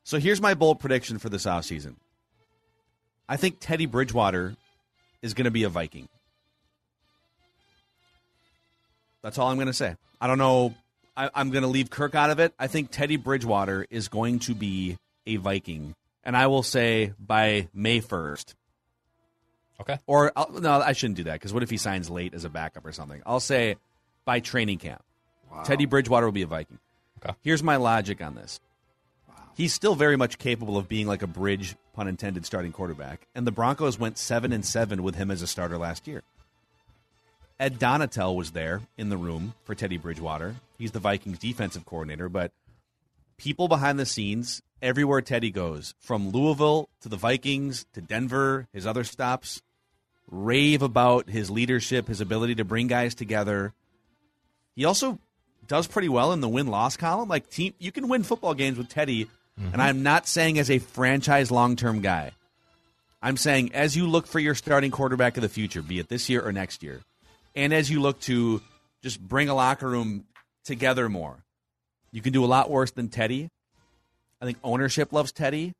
So 0.05 0.19
here's 0.19 0.41
my 0.41 0.55
bold 0.55 0.81
prediction 0.81 1.19
for 1.19 1.29
this 1.29 1.45
offseason. 1.45 1.97
I 3.29 3.37
think 3.37 3.57
Teddy 3.61 3.87
Bridgewater 3.87 4.57
is 5.21 5.35
going 5.35 5.45
to 5.45 5.51
be 5.51 5.65
a 5.65 5.69
Viking. 5.69 6.09
That's 9.23 9.39
all 9.39 9.49
I'm 9.49 9.57
going 9.57 9.67
to 9.67 9.73
say. 9.75 9.97
I 10.21 10.27
don't 10.27 10.39
know. 10.39 10.75
I, 11.17 11.29
I'm 11.35 11.51
going 11.51 11.63
to 11.63 11.69
leave 11.69 11.91
Kirk 11.91 12.15
out 12.15 12.31
of 12.31 12.39
it. 12.39 12.55
I 12.59 12.69
think 12.69 12.91
Teddy 12.91 13.17
Bridgewater 13.17 13.87
is 13.91 14.09
going 14.09 14.39
to 14.41 14.55
be 14.55 14.97
a 15.27 15.37
Viking, 15.37 15.95
and 16.25 16.37
I 16.37 16.47
will 16.47 16.63
say 16.63 17.13
by 17.19 17.69
May 17.75 18.01
1st. 18.01 18.55
Okay. 19.81 19.99
Or 20.07 20.33
I'll, 20.35 20.51
no, 20.53 20.81
I 20.81 20.93
shouldn't 20.93 21.17
do 21.17 21.25
that 21.25 21.35
because 21.35 21.53
what 21.53 21.63
if 21.63 21.71
he 21.71 21.77
signs 21.77 22.11
late 22.11 22.35
as 22.35 22.45
a 22.45 22.49
backup 22.49 22.87
or 22.87 22.93
something? 22.93 23.23
I'll 23.27 23.41
say 23.41 23.77
by 24.25 24.41
training 24.41 24.79
camp. 24.79 25.03
Teddy 25.65 25.87
Bridgewater 25.87 26.27
will 26.27 26.33
be 26.33 26.43
a 26.43 26.47
Viking. 26.47 26.79
Okay. 27.23 27.35
Here's 27.43 27.63
my 27.63 27.77
logic 27.77 28.23
on 28.23 28.35
this. 28.35 28.61
He's 29.59 29.75
still 29.75 29.97
very 29.97 30.15
much 30.15 30.39
capable 30.39 30.79
of 30.79 30.89
being 30.89 31.09
like 31.09 31.23
a 31.23 31.27
bridge, 31.27 31.75
pun 31.93 32.07
intended, 32.07 32.47
starting 32.47 32.71
quarterback. 32.71 33.27
And 33.35 33.45
the 33.45 33.51
Broncos 33.51 33.99
went 33.99 34.17
seven 34.17 34.53
and 34.53 34.65
seven 34.65 35.03
with 35.03 35.17
him 35.17 35.33
as 35.33 35.43
a 35.43 35.49
starter 35.49 35.77
last 35.77 36.07
year. 36.07 36.23
Ed 37.59 37.81
Donatell 37.81 38.37
was 38.37 38.53
there 38.53 38.83
in 38.97 39.09
the 39.09 39.17
room 39.17 39.55
for 39.65 39.75
Teddy 39.75 39.97
Bridgewater. 39.97 40.55
He's 40.79 40.93
the 40.93 41.01
Vikings 41.01 41.41
defensive 41.41 41.85
coordinator, 41.85 42.29
but 42.29 42.53
people 43.37 43.67
behind 43.67 43.99
the 43.99 44.07
scenes, 44.07 44.63
everywhere 44.81 45.23
Teddy 45.23 45.51
goes, 45.51 45.93
from 45.99 46.31
Louisville 46.31 46.89
to 47.01 47.09
the 47.09 47.17
Vikings 47.17 47.85
to 47.95 48.01
Denver, 48.01 48.69
his 48.73 48.87
other 48.87 49.03
stops, 49.03 49.61
rave 50.31 50.83
about 50.83 51.29
his 51.29 51.51
leadership, 51.51 52.07
his 52.07 52.21
ability 52.21 52.55
to 52.55 52.65
bring 52.65 52.87
guys 52.87 53.17
together. 53.17 53.73
He 54.77 54.85
also 54.85 55.19
does 55.67 55.89
pretty 55.89 56.09
well 56.09 56.33
in 56.33 56.41
the 56.41 56.49
win 56.49 56.69
loss 56.69 56.97
column. 56.97 57.29
Like 57.29 57.51
team, 57.51 57.75
you 57.81 57.91
can 57.91 58.07
win 58.07 58.23
football 58.23 58.55
games 58.55 58.79
with 58.79 58.89
Teddy, 58.89 59.29
and 59.73 59.83
I'm 59.83 60.03
not 60.03 60.27
saying 60.27 60.59
as 60.59 60.71
a 60.71 60.79
franchise 60.79 61.51
long 61.51 61.77
term 61.77 62.01
guy. 62.01 62.33
I'm 63.21 63.37
saying 63.37 63.75
as 63.75 63.97
you 63.97 64.07
look 64.07 64.27
for 64.27 64.39
your 64.39 64.55
starting 64.55 64.91
quarterback 64.91 65.37
of 65.37 65.43
the 65.43 65.49
future, 65.49 65.83
be 65.83 65.99
it 65.99 66.09
this 66.09 66.29
year 66.29 66.47
or 66.47 66.53
next 66.53 66.83
year, 66.83 67.01
and 67.55 67.75
as 67.75 67.91
you 67.91 68.01
look 68.01 68.21
to 68.21 68.63
just 69.03 69.21
bring 69.21 69.49
a 69.49 69.55
locker 69.55 69.89
room 69.89 70.25
together 70.65 71.09
more, 71.09 71.37
you 72.13 72.23
can 72.23 72.33
do 72.33 72.45
a 72.45 72.47
lot 72.47 72.71
worse 72.71 72.93
than 72.93 73.09
Teddy. 73.09 73.51
I 74.41 74.45
think 74.45 74.59
ownership 74.63 75.13
loves 75.13 75.33
Teddy. 75.33 75.73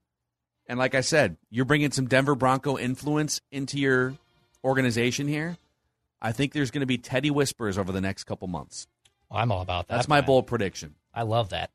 And 0.67 0.79
like 0.79 0.95
I 0.95 1.01
said, 1.01 1.37
you're 1.51 1.65
bringing 1.65 1.93
some 1.93 2.07
Denver 2.07 2.35
Bronco 2.35 2.77
influence 2.77 3.41
into 3.51 3.79
your 3.79 4.15
organization 4.63 5.29
here. 5.29 5.57
I 6.21 6.33
think 6.33 6.53
there's 6.53 6.71
going 6.71 6.81
to 6.81 6.87
be 6.87 6.99
Teddy 6.99 7.31
whispers 7.31 7.79
over 7.79 7.93
the 7.93 8.01
next 8.01 8.25
couple 8.25 8.49
months. 8.49 8.87
I'm 9.31 9.53
all 9.53 9.63
about 9.63 9.89
that. 9.89 9.95
That's 9.95 10.09
my 10.09 10.21
man. 10.21 10.27
bold 10.27 10.47
prediction. 10.47 10.95
I 11.15 11.23
love 11.23 11.51
that. 11.51 11.71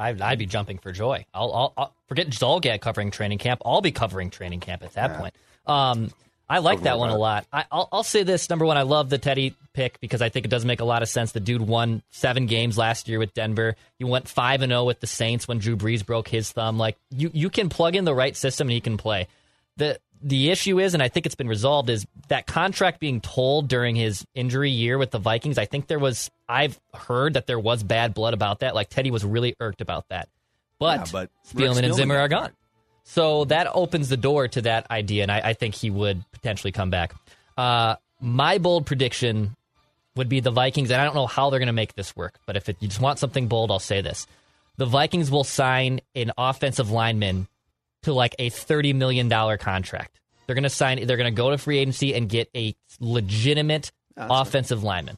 I'd, 0.00 0.20
I'd 0.20 0.38
be 0.38 0.46
jumping 0.46 0.78
for 0.78 0.92
joy. 0.92 1.24
I'll, 1.34 1.52
I'll, 1.52 1.72
I'll 1.76 1.94
forget 2.08 2.28
Zulgad 2.30 2.80
covering 2.80 3.10
training 3.10 3.38
camp. 3.38 3.60
I'll 3.64 3.82
be 3.82 3.92
covering 3.92 4.30
training 4.30 4.60
camp 4.60 4.82
at 4.82 4.94
that 4.94 5.18
point. 5.18 5.34
Um, 5.66 6.10
I 6.48 6.58
like 6.58 6.82
that 6.82 6.98
one 6.98 7.10
a 7.10 7.16
lot. 7.16 7.46
I, 7.52 7.64
I'll, 7.70 7.88
I'll 7.92 8.02
say 8.02 8.24
this: 8.24 8.50
number 8.50 8.64
one, 8.64 8.76
I 8.76 8.82
love 8.82 9.10
the 9.10 9.18
Teddy 9.18 9.54
pick 9.72 10.00
because 10.00 10.20
I 10.20 10.30
think 10.30 10.46
it 10.46 10.48
does 10.48 10.64
make 10.64 10.80
a 10.80 10.84
lot 10.84 11.02
of 11.02 11.08
sense. 11.08 11.30
The 11.30 11.38
dude 11.38 11.62
won 11.62 12.02
seven 12.10 12.46
games 12.46 12.76
last 12.76 13.08
year 13.08 13.20
with 13.20 13.34
Denver. 13.34 13.76
He 13.98 14.04
went 14.04 14.26
five 14.26 14.62
and 14.62 14.70
zero 14.72 14.84
with 14.84 14.98
the 14.98 15.06
Saints 15.06 15.46
when 15.46 15.58
Drew 15.58 15.76
Brees 15.76 16.04
broke 16.04 16.26
his 16.26 16.50
thumb. 16.50 16.76
Like 16.76 16.96
you, 17.10 17.30
you 17.32 17.50
can 17.50 17.68
plug 17.68 17.94
in 17.94 18.04
the 18.04 18.14
right 18.14 18.36
system 18.36 18.66
and 18.66 18.72
he 18.72 18.80
can 18.80 18.96
play. 18.96 19.28
the 19.76 20.00
The 20.22 20.50
issue 20.50 20.78
is, 20.78 20.92
and 20.92 21.02
I 21.02 21.08
think 21.08 21.26
it's 21.26 21.34
been 21.34 21.48
resolved, 21.48 21.88
is 21.88 22.06
that 22.28 22.46
contract 22.46 23.00
being 23.00 23.20
told 23.20 23.68
during 23.68 23.96
his 23.96 24.26
injury 24.34 24.70
year 24.70 24.98
with 24.98 25.10
the 25.10 25.18
Vikings. 25.18 25.56
I 25.56 25.64
think 25.64 25.86
there 25.86 25.98
was, 25.98 26.30
I've 26.48 26.78
heard 26.92 27.34
that 27.34 27.46
there 27.46 27.58
was 27.58 27.82
bad 27.82 28.12
blood 28.12 28.34
about 28.34 28.60
that. 28.60 28.74
Like 28.74 28.90
Teddy 28.90 29.10
was 29.10 29.24
really 29.24 29.56
irked 29.60 29.80
about 29.80 30.08
that. 30.08 30.28
But, 30.78 30.98
Yeah, 30.98 31.06
but 31.12 31.30
Spielman 31.48 31.84
and 31.84 31.94
Zimmer 31.94 32.18
are 32.18 32.28
gone. 32.28 32.50
So 33.04 33.44
that 33.46 33.66
opens 33.74 34.08
the 34.08 34.16
door 34.16 34.46
to 34.48 34.62
that 34.62 34.90
idea, 34.90 35.22
and 35.22 35.32
I, 35.32 35.40
I 35.40 35.52
think 35.54 35.74
he 35.74 35.90
would 35.90 36.22
potentially 36.32 36.70
come 36.70 36.90
back. 36.90 37.14
Uh, 37.56 37.96
my 38.20 38.58
bold 38.58 38.86
prediction 38.86 39.56
would 40.16 40.28
be 40.28 40.40
the 40.40 40.50
Vikings, 40.50 40.90
and 40.90 41.00
I 41.00 41.04
don't 41.04 41.14
know 41.14 41.26
how 41.26 41.50
they're 41.50 41.58
going 41.58 41.66
to 41.68 41.72
make 41.72 41.94
this 41.94 42.14
work, 42.14 42.38
but 42.46 42.56
if 42.56 42.68
it, 42.68 42.76
you 42.80 42.88
just 42.88 43.00
want 43.00 43.18
something 43.18 43.48
bold, 43.48 43.70
I'll 43.70 43.78
say 43.78 44.00
this. 44.00 44.26
the 44.76 44.86
Vikings 44.86 45.30
will 45.30 45.44
sign 45.44 46.00
an 46.14 46.32
offensive 46.38 46.90
lineman 46.90 47.48
to 48.02 48.12
like 48.12 48.34
a 48.38 48.50
$30 48.50 48.94
million 48.94 49.28
contract. 49.58 50.18
They're 50.46 50.54
going 50.54 50.64
to 50.64 50.70
sign, 50.70 51.06
they're 51.06 51.16
going 51.16 51.32
to 51.32 51.36
go 51.36 51.50
to 51.50 51.58
free 51.58 51.78
agency 51.78 52.14
and 52.14 52.28
get 52.28 52.50
a 52.56 52.74
legitimate 52.98 53.92
offensive 54.16 54.82
lineman. 54.82 55.16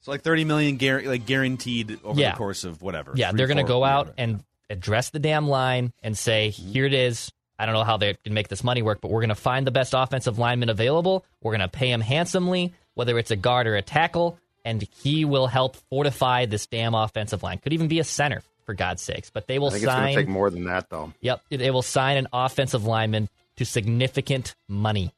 So 0.00 0.12
like 0.12 0.22
thirty 0.22 0.44
million 0.44 0.76
gar- 0.76 1.02
like 1.02 1.26
guaranteed 1.26 1.98
over 2.04 2.20
Yeah. 2.20 2.30
the 2.30 2.36
course 2.36 2.64
of 2.64 2.80
whatever. 2.80 3.12
Yeah, 3.16 3.32
they're 3.32 3.48
going 3.48 3.56
to 3.56 3.64
go 3.64 3.82
out 3.84 4.06
whatever. 4.06 4.14
and 4.18 4.44
address 4.70 5.10
the 5.10 5.18
damn 5.18 5.48
line 5.48 5.92
and 6.02 6.16
say, 6.16 6.50
mm-hmm. 6.54 6.68
here 6.72 6.84
it 6.86 6.94
is. 6.94 7.32
I 7.58 7.66
don't 7.66 7.74
know 7.74 7.84
how 7.84 7.96
they 7.96 8.14
can 8.14 8.32
make 8.34 8.48
this 8.48 8.62
money 8.62 8.82
work, 8.82 9.00
but 9.00 9.10
we're 9.10 9.20
going 9.20 9.30
to 9.30 9.34
find 9.34 9.66
the 9.66 9.70
best 9.72 9.94
offensive 9.96 10.38
lineman 10.38 10.68
available. 10.68 11.24
We're 11.42 11.52
going 11.52 11.60
to 11.60 11.68
pay 11.68 11.90
him 11.90 12.00
handsomely, 12.00 12.72
whether 12.94 13.18
it's 13.18 13.30
a 13.30 13.36
guard 13.36 13.66
or 13.66 13.76
a 13.76 13.82
tackle, 13.82 14.38
and 14.64 14.86
he 15.02 15.24
will 15.24 15.46
help 15.46 15.76
fortify 15.90 16.46
this 16.46 16.66
damn 16.66 16.94
offensive 16.94 17.42
line. 17.42 17.58
Could 17.58 17.72
even 17.72 17.88
be 17.88 17.98
a 17.98 18.04
center, 18.04 18.42
for 18.66 18.74
God's 18.74 19.00
sakes. 19.00 19.30
But 19.30 19.46
they 19.46 19.58
will 19.58 19.68
I 19.68 19.70
think 19.70 19.84
it's 19.84 19.92
going 19.92 19.98
sign. 20.04 20.14
to 20.14 20.20
take 20.20 20.28
more 20.28 20.50
than 20.50 20.64
that, 20.64 20.90
though. 20.90 21.12
Yep, 21.22 21.40
they 21.50 21.70
will 21.70 21.82
sign 21.82 22.18
an 22.18 22.28
offensive 22.32 22.84
lineman 22.84 23.28
to 23.56 23.64
significant 23.64 24.54
money. 24.68 25.14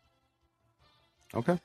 Okay. 1.35 1.59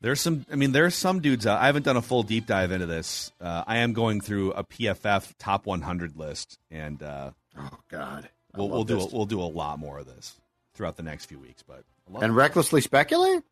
There's 0.00 0.20
some. 0.20 0.44
I 0.52 0.54
mean, 0.56 0.72
there's 0.72 0.94
some 0.94 1.20
dudes. 1.20 1.46
Out, 1.46 1.58
I 1.60 1.66
haven't 1.66 1.84
done 1.84 1.96
a 1.96 2.02
full 2.02 2.22
deep 2.22 2.46
dive 2.46 2.70
into 2.70 2.86
this. 2.86 3.32
Uh, 3.40 3.64
I 3.66 3.78
am 3.78 3.92
going 3.94 4.20
through 4.20 4.52
a 4.52 4.62
PFF 4.62 5.32
top 5.38 5.66
100 5.66 6.16
list, 6.16 6.58
and 6.70 7.02
uh, 7.02 7.30
Oh 7.58 7.78
God. 7.88 8.28
I 8.54 8.58
we'll, 8.58 8.68
we'll 8.68 8.84
do 8.84 9.00
a, 9.00 9.06
we'll 9.06 9.26
do 9.26 9.40
a 9.40 9.44
lot 9.44 9.78
more 9.80 9.98
of 9.98 10.06
this 10.06 10.36
throughout 10.74 10.96
the 10.96 11.02
next 11.02 11.26
few 11.26 11.38
weeks. 11.40 11.62
But 11.66 11.82
I 12.08 12.12
love 12.12 12.22
and 12.22 12.32
it. 12.32 12.36
recklessly 12.36 12.80
speculate. 12.80 13.42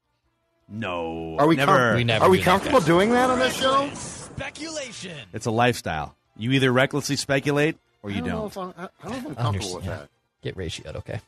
no, 0.68 1.37
Are 1.38 1.46
we? 1.49 1.57
never? 1.57 1.72
com- 1.72 1.96
We 1.96 2.05
never 2.05 2.25
are 2.27 2.31
we 2.31 2.38
do 2.38 2.44
comfortable 2.44 2.79
guys. 2.79 2.87
doing 2.87 3.11
that 3.11 3.29
on 3.29 3.38
this 3.40 3.57
show? 3.57 3.90
Speculation. 3.94 5.16
It's 5.33 5.46
a 5.46 5.51
lifestyle. 5.51 6.15
You 6.37 6.53
either 6.53 6.72
recklessly 6.72 7.16
speculate 7.16 7.77
or 8.03 8.11
you 8.11 8.18
I 8.18 8.27
don't. 8.27 8.29
Don't. 8.29 8.46
if 8.46 8.57
I'm, 8.59 8.75
I 8.77 8.88
I 9.03 9.09
don't 9.09 9.11
know 9.11 9.18
if 9.18 9.27
I'm 9.27 9.35
comfortable 9.35 9.75
with 9.77 9.85
that. 9.87 10.09
Get 10.42 10.57
ratioed, 10.57 10.96
okay? 10.96 11.20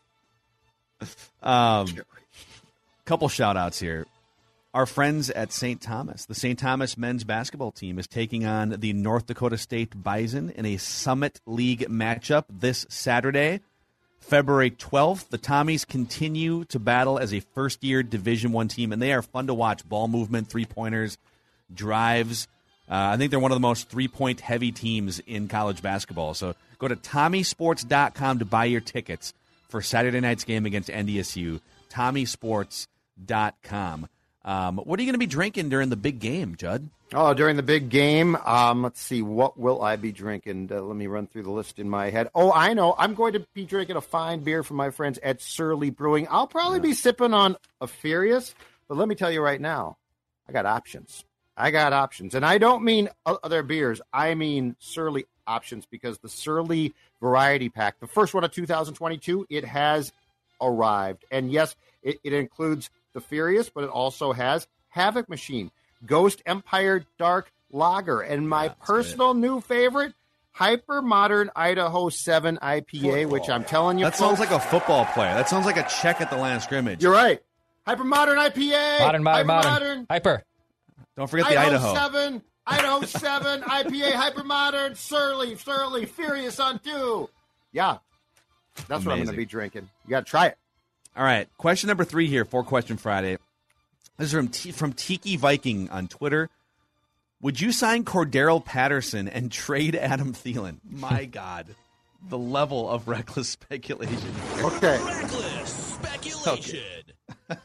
Um, 1.43 1.87
couple 3.05 3.29
shout 3.29 3.57
outs 3.57 3.81
here. 3.81 4.07
Our 4.75 4.85
friends 4.85 5.31
at 5.31 5.51
St. 5.51 5.81
Thomas, 5.81 6.27
the 6.27 6.35
St. 6.35 6.59
Thomas 6.59 6.99
men's 6.99 7.25
basketball 7.25 7.73
team 7.73 7.99
is 7.99 8.07
taking 8.07 8.45
on 8.45 8.77
the 8.79 8.93
North 8.93 9.27
Dakota 9.27 9.57
State 9.57 10.03
Bison 10.03 10.51
in 10.51 10.67
a 10.67 10.77
Summit 10.77 11.41
League 11.47 11.89
matchup 11.89 12.45
this 12.51 12.85
Saturday, 12.91 13.61
February 14.21 14.71
12th. 14.71 15.31
The 15.31 15.39
Tommies 15.39 15.87
continue 15.87 16.65
to 16.67 16.79
battle 16.79 17.19
as 17.19 17.33
a 17.33 17.41
first 17.41 17.83
year 17.83 18.03
Division 18.03 18.53
One 18.53 18.69
team, 18.69 18.93
and 18.93 19.01
they 19.01 19.13
are 19.13 19.23
fun 19.23 19.47
to 19.47 19.55
watch. 19.55 19.89
Ball 19.89 20.07
movement, 20.07 20.49
three 20.49 20.67
pointers, 20.67 21.17
drives. 21.73 22.47
Uh, 22.91 23.13
I 23.13 23.17
think 23.17 23.31
they're 23.31 23.41
one 23.41 23.53
of 23.53 23.57
the 23.57 23.61
most 23.61 23.89
three 23.89 24.09
point 24.09 24.41
heavy 24.41 24.73
teams 24.73 25.21
in 25.21 25.49
college 25.49 25.83
basketball. 25.83 26.35
So 26.35 26.55
go 26.79 26.89
to 26.89 26.97
TommieSports.com 26.97 28.39
to 28.39 28.45
buy 28.45 28.65
your 28.65 28.81
tickets 28.81 29.35
for 29.69 29.83
Saturday 29.83 30.21
night's 30.21 30.45
game 30.45 30.67
against 30.67 30.89
NDSU. 30.89 31.61
TommieSports.com. 31.91 34.09
Um, 34.45 34.79
what 34.79 34.99
are 34.99 35.03
you 35.03 35.07
going 35.07 35.15
to 35.15 35.19
be 35.19 35.27
drinking 35.27 35.69
during 35.69 35.91
the 35.91 35.97
big 35.97 36.21
game, 36.21 36.57
Judd? 36.57 36.89
Oh, 37.13 37.35
during 37.35 37.57
the 37.57 37.63
big 37.63 37.89
game, 37.89 38.37
um, 38.37 38.83
let's 38.83 39.01
see, 39.01 39.23
what 39.23 39.59
will 39.59 39.83
I 39.83 39.97
be 39.97 40.13
drinking? 40.13 40.71
Uh, 40.71 40.83
let 40.83 40.97
me 40.97 41.07
run 41.07 41.27
through 41.27 41.43
the 41.43 41.51
list 41.51 41.79
in 41.79 41.89
my 41.89 42.11
head. 42.11 42.29
Oh, 42.35 42.53
I 42.53 42.75
know. 42.75 42.95
I'm 42.99 43.15
going 43.15 43.33
to 43.33 43.47
be 43.55 43.65
drinking 43.65 43.97
a 43.97 44.03
fine 44.03 44.41
beer 44.41 44.63
from 44.63 44.77
my 44.77 44.91
friends 44.91 45.19
at 45.23 45.41
Surly 45.41 45.89
Brewing. 45.89 46.27
I'll 46.31 46.47
probably 46.47 46.81
be 46.81 46.93
sipping 46.93 47.33
on 47.33 47.57
a 47.81 47.87
Furious, 47.87 48.55
but 48.89 48.99
let 48.99 49.09
me 49.09 49.15
tell 49.15 49.31
you 49.31 49.41
right 49.41 49.61
now, 49.61 49.97
I 50.49 50.53
got 50.53 50.67
options. 50.67 51.25
I 51.59 51.71
got 51.71 51.93
options. 51.93 52.35
And 52.35 52.47
I 52.47 52.59
don't 52.59 52.85
mean 52.85 53.09
other 53.27 53.63
beers, 53.63 54.01
I 54.13 54.35
mean 54.35 54.77
Surly 54.79 55.27
options 55.47 55.87
because 55.87 56.19
the 56.19 56.29
Surly 56.29 56.95
Variety 57.21 57.69
Pack, 57.69 57.99
the 58.01 58.07
first 58.07 58.33
one 58.33 58.45
of 58.45 58.53
2022, 58.53 59.47
it 59.51 59.65
has 59.65 60.13
arrived. 60.61 61.25
And 61.31 61.51
yes, 61.51 61.75
it, 62.03 62.21
it 62.23 62.33
includes 62.33 62.91
the 63.13 63.21
Furious, 63.21 63.71
but 63.71 63.85
it 63.85 63.91
also 63.91 64.33
has 64.33 64.69
Havoc 64.91 65.29
Machine, 65.29 65.71
Ghost 66.07 66.43
Empire 66.47 67.05
Dark 67.19 67.51
Lager, 67.73 68.21
and 68.21 68.49
my 68.49 68.69
personal 68.69 69.35
new 69.35 69.61
favorite, 69.61 70.15
Hyper 70.53 71.03
Modern 71.03 71.51
Idaho 71.57 72.09
7 72.09 72.59
IPA, 72.63 73.27
which 73.29 73.49
I'm 73.49 73.65
telling 73.65 73.99
you, 73.99 74.05
That 74.05 74.17
sounds 74.17 74.39
like 74.39 74.51
a 74.51 74.61
football 74.61 75.05
player. 75.07 75.35
That 75.35 75.49
sounds 75.49 75.67
like 75.67 75.77
a 75.77 75.87
check 75.89 76.21
at 76.21 76.31
the 76.31 76.37
line 76.37 76.57
of 76.57 76.63
scrimmage. 76.63 77.03
You're 77.03 77.13
right. 77.13 77.41
Hyper 77.87 78.05
Modern 78.05 78.39
IPA. 78.39 79.01
Modern, 79.01 79.23
modern, 79.23 79.47
Hyper 79.49 79.69
modern. 79.71 80.07
Hyper. 80.11 80.45
Don't 81.17 81.29
forget 81.29 81.49
the 81.49 81.57
Idaho, 81.57 81.91
Idaho. 81.91 82.13
7, 82.13 82.43
Idaho 82.67 83.01
7 83.03 83.61
IPA, 83.63 84.13
Hyper 84.13 84.45
Modern, 84.45 84.95
Surly, 84.95 85.57
Surly, 85.57 86.07
Furious 86.07 86.61
on 86.61 86.79
2. 86.81 87.29
Yeah. 87.73 87.99
That's 88.87 89.05
what 89.05 89.13
I'm 89.13 89.19
going 89.19 89.31
to 89.31 89.37
be 89.37 89.45
drinking. 89.45 89.89
You 90.05 90.11
got 90.11 90.27
to 90.27 90.31
try 90.31 90.47
it. 90.47 90.59
All 91.17 91.25
right, 91.25 91.49
question 91.57 91.89
number 91.89 92.05
three 92.05 92.29
here 92.29 92.45
for 92.45 92.63
Question 92.63 92.97
Friday. 92.97 93.39
This 94.19 94.29
is 94.29 94.33
from 94.33 94.49
T- 94.49 94.71
from 94.71 94.93
Tiki 94.93 95.37
Viking 95.37 95.91
on 95.91 96.07
Twitter. 96.07 96.49
Would 97.41 97.61
you 97.61 97.73
sign 97.73 98.05
Cordarrelle 98.05 98.65
Patterson 98.65 99.27
and 99.27 99.51
trade 99.53 99.97
Adam 99.97 100.33
Thielen? 100.33 100.79
My 100.89 101.25
God, 101.31 101.75
the 102.29 102.39
level 102.39 102.89
of 102.89 103.09
reckless 103.09 103.49
speculation. 103.49 104.33
Okay. 104.61 105.03
Reckless 105.05 105.71
speculation. 105.95 106.98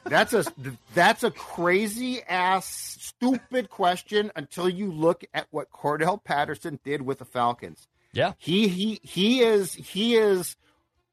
That's 0.05 0.33
a 0.33 0.45
that's 0.93 1.23
a 1.23 1.31
crazy 1.31 2.21
ass 2.23 2.97
stupid 2.99 3.69
question 3.69 4.31
until 4.35 4.69
you 4.69 4.91
look 4.91 5.23
at 5.33 5.47
what 5.51 5.71
Cordarrelle 5.71 6.23
Patterson 6.23 6.79
did 6.83 7.01
with 7.01 7.19
the 7.19 7.25
Falcons. 7.25 7.87
Yeah. 8.13 8.33
He 8.37 8.67
he 8.67 8.99
he 9.03 9.41
is 9.41 9.73
he 9.73 10.15
is 10.15 10.55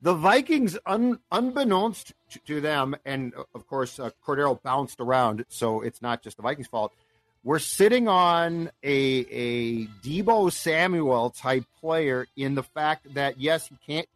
the 0.03 0.15
Vikings 0.15 0.79
un, 0.87 1.19
unbeknownst 1.33 2.13
to, 2.31 2.39
to 2.41 2.61
them 2.61 2.97
and 3.05 3.33
of 3.55 3.67
course 3.67 3.99
uh, 3.99 4.11
Cordarrelle 4.25 4.63
bounced 4.63 5.01
around 5.01 5.45
so 5.49 5.81
it's 5.81 6.03
not 6.03 6.23
just 6.23 6.37
the 6.37 6.43
Vikings 6.43 6.69
fault. 6.69 6.93
We're 7.43 7.59
sitting 7.59 8.07
on 8.07 8.71
a 8.83 9.27
a 9.31 9.87
Deebo 10.05 10.53
Samuel 10.53 11.31
type 11.31 11.65
player 11.81 12.27
in 12.37 12.55
the 12.55 12.63
fact 12.63 13.15
that 13.15 13.41
yes 13.41 13.69
he 13.69 13.77
can't 13.87 14.09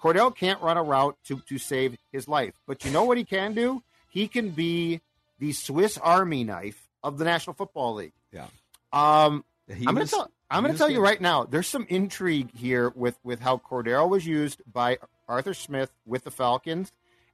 Cordarrelle 0.00 0.34
can't 0.34 0.60
run 0.62 0.76
a 0.76 0.82
route 0.82 1.16
to 1.24 1.40
to 1.48 1.58
save 1.58 1.96
his 2.12 2.28
life 2.28 2.54
but 2.66 2.84
you 2.84 2.90
know 2.90 3.04
what 3.04 3.18
he 3.18 3.24
can 3.24 3.54
do 3.54 3.82
he 4.10 4.28
can 4.28 4.50
be 4.50 5.00
the 5.38 5.52
Swiss 5.52 5.98
Army 5.98 6.44
knife 6.44 6.88
of 7.02 7.18
the 7.18 7.24
National 7.24 7.54
Football 7.54 7.94
League. 7.94 8.12
Yeah. 8.32 8.46
Um, 8.92 9.44
I'm 9.70 9.94
going 9.94 10.06
to 10.06 10.10
tell. 10.10 10.30
I'm 10.50 10.62
going 10.62 10.72
to 10.72 10.78
tell 10.78 10.90
you 10.90 11.00
right 11.00 11.20
now. 11.20 11.44
There's 11.44 11.66
some 11.66 11.86
intrigue 11.88 12.50
here 12.56 12.90
with 12.94 13.18
with 13.22 13.40
how 13.40 13.58
Cordarrelle 13.58 14.08
was 14.08 14.26
used 14.26 14.62
by 14.70 14.98
Arthur 15.28 15.54
Smith 15.54 15.90
with 16.06 16.24
the 16.24 16.30
Falcons, 16.30 16.90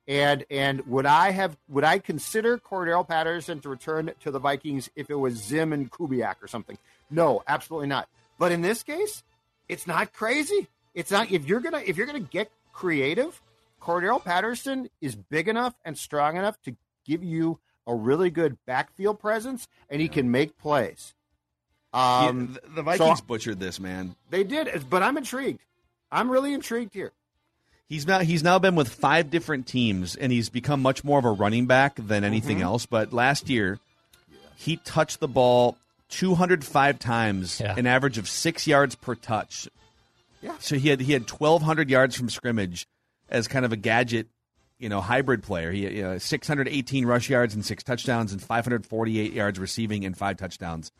and 0.09 0.45
and 0.51 0.85
would 0.87 1.07
I 1.07 1.31
have 1.31 1.57
would 1.69 1.85
I 1.85 2.01
consider 2.01 2.59
Cordarrelle 2.59 3.07
Patterson 3.07 3.61
to 3.61 3.69
return 3.69 4.11
to 4.21 4.31
the 4.31 4.41
Vikings 4.41 4.91
if 4.97 5.11
it 5.11 5.15
was 5.15 5.35
Zim 5.35 5.73
and 5.73 5.91
Kubiak 5.91 6.43
or 6.43 6.49
something? 6.49 6.77
No, 7.09 7.43
absolutely 7.47 7.89
not. 7.89 8.09
But 8.37 8.51
in 8.51 8.63
this 8.63 8.83
case, 8.83 9.23
it's 9.69 9.87
not 9.87 10.13
crazy. 10.13 10.67
It's 10.95 11.11
not 11.11 11.31
if 11.31 11.47
you're 11.47 11.61
gonna 11.61 11.83
if 11.85 11.97
you're 11.97 12.07
gonna 12.07 12.21
get 12.21 12.51
creative. 12.73 13.41
Cordarrelle 13.81 14.25
Patterson 14.25 14.89
is 15.03 15.15
big 15.15 15.47
enough 15.49 15.75
and 15.85 15.99
strong 15.99 16.37
enough 16.37 16.61
to 16.63 16.75
give 17.05 17.23
you 17.23 17.59
a 17.87 17.95
really 17.95 18.31
good 18.31 18.57
backfield 18.65 19.21
presence, 19.21 19.69
and 19.91 20.01
he 20.01 20.09
can 20.09 20.31
make 20.31 20.57
plays. 20.57 21.13
Um, 21.93 22.55
the, 22.65 22.77
the 22.77 22.83
Vikings 22.83 23.19
so- 23.19 23.25
butchered 23.27 23.61
this 23.61 23.79
man. 23.79 24.17
they 24.31 24.43
did, 24.43 24.85
but 24.89 25.03
I'm 25.03 25.17
intrigued. 25.17 25.61
I'm 26.11 26.31
really 26.31 26.53
intrigued 26.55 26.95
here. 26.95 27.13
He's 27.89 28.07
now 28.07 28.21
he's 28.21 28.43
now 28.43 28.59
been 28.59 28.75
with 28.75 28.89
five 28.89 29.31
different 29.31 29.67
teams, 29.67 30.17
and 30.17 30.33
he's 30.33 30.49
become 30.49 30.81
much 30.81 31.05
more 31.05 31.19
of 31.19 31.25
a 31.27 31.31
running 31.31 31.67
back 31.67 31.97
than 31.97 32.25
anything 32.25 32.57
Mm-hmm. 32.57 32.65
else. 32.65 32.87
But 32.87 33.13
last 33.13 33.51
year, 33.51 33.79
he 34.57 34.77
touched 34.79 35.21
the 35.21 35.29
ball 35.29 35.77
205 36.09 36.99
times, 36.99 37.61
Yeah. 37.61 37.75
an 37.77 37.87
average 37.87 38.17
of 38.17 38.29
six 38.29 38.67
yards 38.67 38.95
per 38.95 39.15
touch. 39.15 39.69
Yeah. 40.45 40.55
So 40.61 40.77
he 40.77 40.91
had 40.91 41.01
he 41.01 41.13
had 41.15 41.29
1,200 41.29 41.89
yards 41.89 42.15
from 42.17 42.29
scrimmage 42.29 42.87
as 43.29 43.49
kind 43.49 43.65
of 43.65 43.73
a 43.73 43.77
gadget, 43.77 44.29
you 44.79 44.89
know, 44.91 45.01
hybrid 45.01 45.43
player. 45.43 45.73
He 45.73 45.89
you 45.89 46.03
know, 46.03 46.19
618 46.19 47.07
rush 47.07 47.31
yards 47.31 47.55
and 47.55 47.65
six 47.65 47.83
touchdowns, 47.83 48.31
and 48.31 48.43
548 48.43 49.33
yards 49.33 49.59
receiving 49.59 50.05
and 50.05 50.17
five 50.17 50.37
touchdowns. 50.37 50.93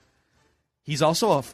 He's 0.83 1.03
also 1.03 1.33
a. 1.33 1.45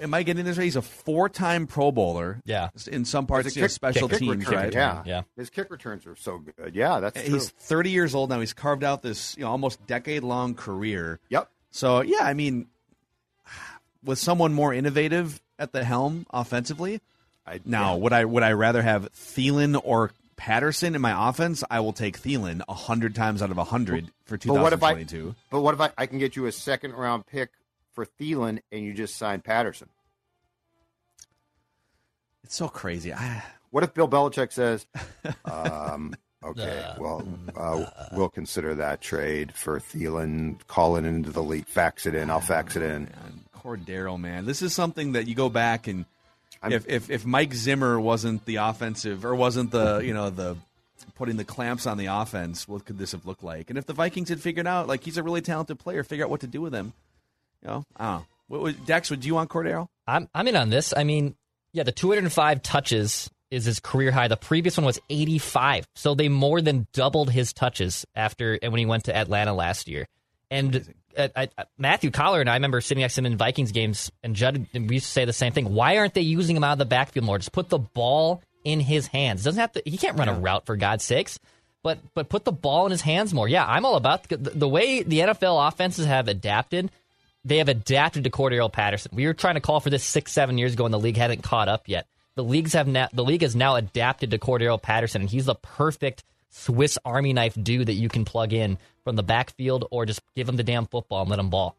Am 0.00 0.12
I 0.12 0.24
getting 0.24 0.44
this 0.44 0.58
right? 0.58 0.64
He's 0.64 0.74
a 0.74 0.82
four-time 0.82 1.68
Pro 1.68 1.92
Bowler. 1.92 2.40
Yeah. 2.44 2.70
In 2.90 3.04
some 3.04 3.28
parts, 3.28 3.46
As 3.46 3.52
a 3.54 3.58
you 3.60 3.62
know, 3.62 3.68
special 3.68 4.08
kick 4.08 4.18
teams, 4.18 4.44
return, 4.44 4.54
right? 4.64 4.72
Yeah, 4.72 5.02
Yeah. 5.06 5.22
His 5.36 5.50
kick 5.50 5.70
returns 5.70 6.04
are 6.04 6.16
so 6.16 6.38
good. 6.38 6.74
Yeah, 6.74 6.98
that's 6.98 7.22
true. 7.22 7.34
He's 7.34 7.50
30 7.50 7.90
years 7.90 8.12
old 8.12 8.30
now. 8.30 8.40
He's 8.40 8.52
carved 8.52 8.82
out 8.82 9.02
this 9.02 9.36
you 9.36 9.44
know 9.44 9.50
almost 9.50 9.86
decade 9.86 10.24
long 10.24 10.54
career. 10.54 11.20
Yep. 11.28 11.48
So 11.70 12.00
yeah, 12.00 12.22
I 12.22 12.34
mean, 12.34 12.66
with 14.02 14.18
someone 14.18 14.52
more 14.52 14.74
innovative 14.74 15.40
at 15.60 15.72
the 15.72 15.84
helm 15.84 16.26
offensively, 16.30 17.00
I, 17.46 17.60
now 17.64 17.94
yeah. 17.94 18.00
would 18.00 18.12
I 18.12 18.24
would 18.24 18.42
I 18.42 18.52
rather 18.52 18.82
have 18.82 19.12
Thielen 19.12 19.80
or 19.82 20.12
Patterson 20.36 20.94
in 20.94 21.00
my 21.00 21.28
offense? 21.28 21.62
I 21.70 21.80
will 21.80 21.92
take 21.92 22.20
Thielen 22.20 22.62
hundred 22.68 23.14
times 23.14 23.42
out 23.42 23.50
of 23.50 23.56
hundred 23.56 24.10
for 24.24 24.38
But 24.38 24.54
what 24.54 24.72
if 24.72 24.82
I? 24.82 24.94
2022. 24.94 25.34
But 25.50 25.60
what 25.60 25.74
if 25.74 25.80
I? 25.80 25.90
I 25.96 26.06
can 26.06 26.18
get 26.18 26.36
you 26.36 26.46
a 26.46 26.52
second 26.52 26.94
round 26.94 27.26
pick 27.26 27.50
for 27.92 28.06
Thielen, 28.06 28.60
and 28.72 28.82
you 28.82 28.92
just 28.92 29.16
sign 29.16 29.40
Patterson. 29.40 29.88
It's 32.44 32.56
so 32.56 32.68
crazy. 32.68 33.12
I, 33.12 33.42
What 33.70 33.84
if 33.84 33.94
Bill 33.94 34.08
Belichick 34.08 34.52
says, 34.52 34.86
um, 35.44 36.14
okay, 36.42 36.92
well, 36.98 37.26
uh, 37.56 37.86
we'll 38.12 38.28
consider 38.28 38.74
that 38.74 39.00
trade 39.00 39.52
for 39.54 39.80
Thielen. 39.80 40.58
Call 40.66 40.96
it 40.96 41.04
into 41.04 41.30
the 41.30 41.42
league. 41.42 41.66
Fax 41.66 42.06
it 42.06 42.14
in. 42.14 42.30
I'll 42.30 42.40
fax 42.40 42.76
it 42.76 42.82
in. 42.82 43.04
man, 43.04 43.40
Cordarrelle, 43.56 44.20
man, 44.20 44.44
this 44.44 44.60
is 44.60 44.74
something 44.74 45.12
that 45.12 45.26
you 45.26 45.34
go 45.34 45.48
back 45.48 45.86
and 45.86 46.04
I'm- 46.64 46.72
if, 46.72 46.88
if 46.88 47.10
if 47.10 47.26
Mike 47.26 47.54
Zimmer 47.54 48.00
wasn't 48.00 48.44
the 48.44 48.56
offensive 48.56 49.24
or 49.24 49.34
wasn't 49.34 49.70
the 49.70 49.98
you 49.98 50.14
know 50.14 50.30
the 50.30 50.56
putting 51.14 51.36
the 51.36 51.44
clamps 51.44 51.86
on 51.86 51.98
the 51.98 52.06
offense, 52.06 52.66
what 52.66 52.84
could 52.84 52.98
this 52.98 53.12
have 53.12 53.26
looked 53.26 53.44
like? 53.44 53.68
And 53.70 53.78
if 53.78 53.86
the 53.86 53.92
Vikings 53.92 54.28
had 54.28 54.40
figured 54.40 54.66
out 54.66 54.88
like 54.88 55.04
he's 55.04 55.16
a 55.16 55.22
really 55.22 55.40
talented 55.42 55.78
player, 55.78 56.02
figure 56.02 56.24
out 56.24 56.30
what 56.30 56.40
to 56.40 56.46
do 56.46 56.60
with 56.60 56.74
him, 56.74 56.92
you 57.62 57.68
know, 57.68 57.84
I 57.96 58.04
don't 58.04 58.14
know. 58.20 58.26
What, 58.48 58.60
what, 58.60 58.86
Dex, 58.86 59.10
would 59.10 59.24
you 59.24 59.34
want 59.34 59.50
Cordarrelle? 59.50 59.88
I'm 60.06 60.28
I'm 60.34 60.48
in 60.48 60.56
on 60.56 60.70
this. 60.70 60.92
I 60.96 61.04
mean, 61.04 61.34
yeah, 61.72 61.82
the 61.82 61.92
205 61.92 62.62
touches 62.62 63.30
is 63.50 63.64
his 63.64 63.80
career 63.80 64.10
high. 64.10 64.28
The 64.28 64.36
previous 64.36 64.76
one 64.76 64.84
was 64.84 64.98
85, 65.08 65.86
so 65.94 66.14
they 66.14 66.28
more 66.28 66.60
than 66.60 66.86
doubled 66.92 67.30
his 67.30 67.52
touches 67.52 68.04
after 68.14 68.58
and 68.62 68.72
when 68.72 68.78
he 68.80 68.86
went 68.86 69.04
to 69.04 69.16
Atlanta 69.16 69.54
last 69.54 69.88
year. 69.88 70.06
And 70.50 70.94
uh, 71.16 71.28
I, 71.34 71.48
I, 71.56 71.64
Matthew 71.78 72.10
Coller 72.10 72.40
and 72.40 72.50
I 72.50 72.54
remember 72.54 72.80
sitting 72.80 73.02
next 73.02 73.14
to 73.14 73.20
him 73.20 73.26
in 73.26 73.36
Vikings 73.36 73.72
games, 73.72 74.10
and 74.22 74.34
Judd 74.34 74.66
and 74.72 74.88
we 74.88 74.96
used 74.96 75.06
to 75.06 75.12
say 75.12 75.24
the 75.24 75.32
same 75.32 75.52
thing. 75.52 75.72
Why 75.72 75.98
aren't 75.98 76.14
they 76.14 76.22
using 76.22 76.56
him 76.56 76.64
out 76.64 76.72
of 76.72 76.78
the 76.78 76.84
backfield 76.84 77.26
more? 77.26 77.38
Just 77.38 77.52
put 77.52 77.68
the 77.68 77.78
ball 77.78 78.42
in 78.64 78.80
his 78.80 79.06
hands. 79.06 79.44
Doesn't 79.44 79.60
have 79.60 79.72
to. 79.72 79.82
He 79.84 79.96
can't 79.96 80.18
run 80.18 80.28
a 80.28 80.34
route 80.34 80.66
for 80.66 80.76
God's 80.76 81.04
sakes. 81.04 81.38
But 81.82 81.98
but 82.14 82.30
put 82.30 82.44
the 82.44 82.52
ball 82.52 82.86
in 82.86 82.92
his 82.92 83.02
hands 83.02 83.34
more. 83.34 83.46
Yeah, 83.46 83.66
I'm 83.66 83.84
all 83.84 83.96
about 83.96 84.28
the, 84.28 84.38
the 84.38 84.68
way 84.68 85.02
the 85.02 85.20
NFL 85.20 85.68
offenses 85.68 86.06
have 86.06 86.28
adapted 86.28 86.90
they 87.44 87.58
have 87.58 87.68
adapted 87.68 88.24
to 88.24 88.30
Cordarrelle 88.30 88.72
Patterson. 88.72 89.12
We 89.14 89.26
were 89.26 89.34
trying 89.34 89.54
to 89.54 89.60
call 89.60 89.80
for 89.80 89.90
this 89.90 90.02
six, 90.02 90.32
seven 90.32 90.56
years 90.58 90.72
ago, 90.72 90.86
and 90.86 90.94
the 90.94 90.98
league 90.98 91.16
hadn't 91.16 91.42
caught 91.42 91.68
up 91.68 91.88
yet. 91.88 92.06
The 92.36 92.44
leagues 92.44 92.72
have 92.72 92.88
now, 92.88 93.08
the 93.12 93.24
league 93.24 93.42
has 93.42 93.54
now 93.54 93.76
adapted 93.76 94.30
to 94.30 94.38
Cordarrelle 94.38 94.80
Patterson, 94.80 95.22
and 95.22 95.30
he's 95.30 95.44
the 95.44 95.54
perfect 95.54 96.24
Swiss 96.54 96.98
Army 97.04 97.32
knife 97.32 97.56
dude 97.60 97.88
that 97.88 97.94
you 97.94 98.08
can 98.08 98.24
plug 98.24 98.52
in 98.52 98.78
from 99.02 99.16
the 99.16 99.24
backfield 99.24 99.86
or 99.90 100.06
just 100.06 100.20
give 100.36 100.48
him 100.48 100.56
the 100.56 100.62
damn 100.62 100.86
football 100.86 101.22
and 101.22 101.30
let 101.30 101.40
him 101.40 101.50
ball. 101.50 101.76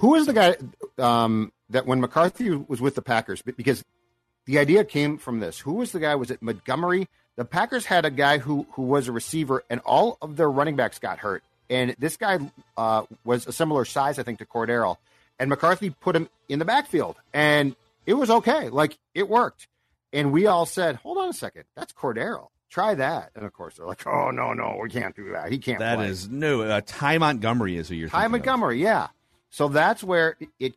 Who 0.00 0.08
was 0.08 0.26
the 0.26 0.34
guy 0.34 0.56
um, 0.98 1.50
that 1.70 1.86
when 1.86 2.00
McCarthy 2.00 2.50
was 2.50 2.82
with 2.82 2.94
the 2.94 3.00
Packers? 3.00 3.40
Because 3.40 3.82
the 4.44 4.58
idea 4.58 4.84
came 4.84 5.16
from 5.16 5.40
this. 5.40 5.58
Who 5.60 5.72
was 5.72 5.92
the 5.92 5.98
guy? 5.98 6.14
Was 6.14 6.30
it 6.30 6.42
Montgomery? 6.42 7.08
The 7.36 7.46
Packers 7.46 7.86
had 7.86 8.04
a 8.04 8.10
guy 8.10 8.36
who 8.36 8.66
who 8.72 8.82
was 8.82 9.08
a 9.08 9.12
receiver, 9.12 9.64
and 9.70 9.80
all 9.86 10.18
of 10.20 10.36
their 10.36 10.50
running 10.50 10.76
backs 10.76 10.98
got 10.98 11.18
hurt. 11.18 11.42
And 11.70 11.96
this 11.98 12.18
guy 12.18 12.38
uh, 12.76 13.04
was 13.24 13.46
a 13.46 13.52
similar 13.52 13.86
size, 13.86 14.18
I 14.18 14.22
think, 14.22 14.40
to 14.40 14.44
Cordarrelle. 14.44 14.98
And 15.38 15.48
McCarthy 15.48 15.88
put 15.88 16.14
him 16.14 16.28
in 16.50 16.58
the 16.58 16.66
backfield, 16.66 17.16
and 17.32 17.74
it 18.04 18.14
was 18.14 18.28
okay. 18.28 18.68
Like 18.68 18.98
it 19.14 19.26
worked. 19.26 19.68
And 20.12 20.32
we 20.32 20.46
all 20.46 20.66
said, 20.66 20.96
"Hold 20.96 21.16
on 21.16 21.30
a 21.30 21.32
second, 21.32 21.64
that's 21.74 21.94
Cordarrelle. 21.94 22.48
Try 22.70 22.94
that." 22.94 23.30
And 23.34 23.44
of 23.44 23.52
course, 23.52 23.76
they're 23.76 23.86
like, 23.86 24.06
"Oh 24.06 24.30
no, 24.30 24.52
no, 24.54 24.78
we 24.82 24.88
can't 24.88 25.14
do 25.14 25.32
that. 25.32 25.50
He 25.52 25.58
can't." 25.58 25.78
That 25.80 25.96
play. 25.96 26.08
is 26.08 26.28
no. 26.28 26.62
Uh, 26.62 26.80
Ty 26.86 27.18
Montgomery 27.18 27.76
is 27.76 27.88
who 27.88 27.96
you're. 27.96 28.08
Ty 28.08 28.22
thinking 28.22 28.26
of. 28.26 28.32
Montgomery, 28.46 28.82
yeah. 28.82 29.08
So 29.50 29.68
that's 29.68 30.02
where 30.04 30.36
it- 30.40 30.48
it 30.58 30.74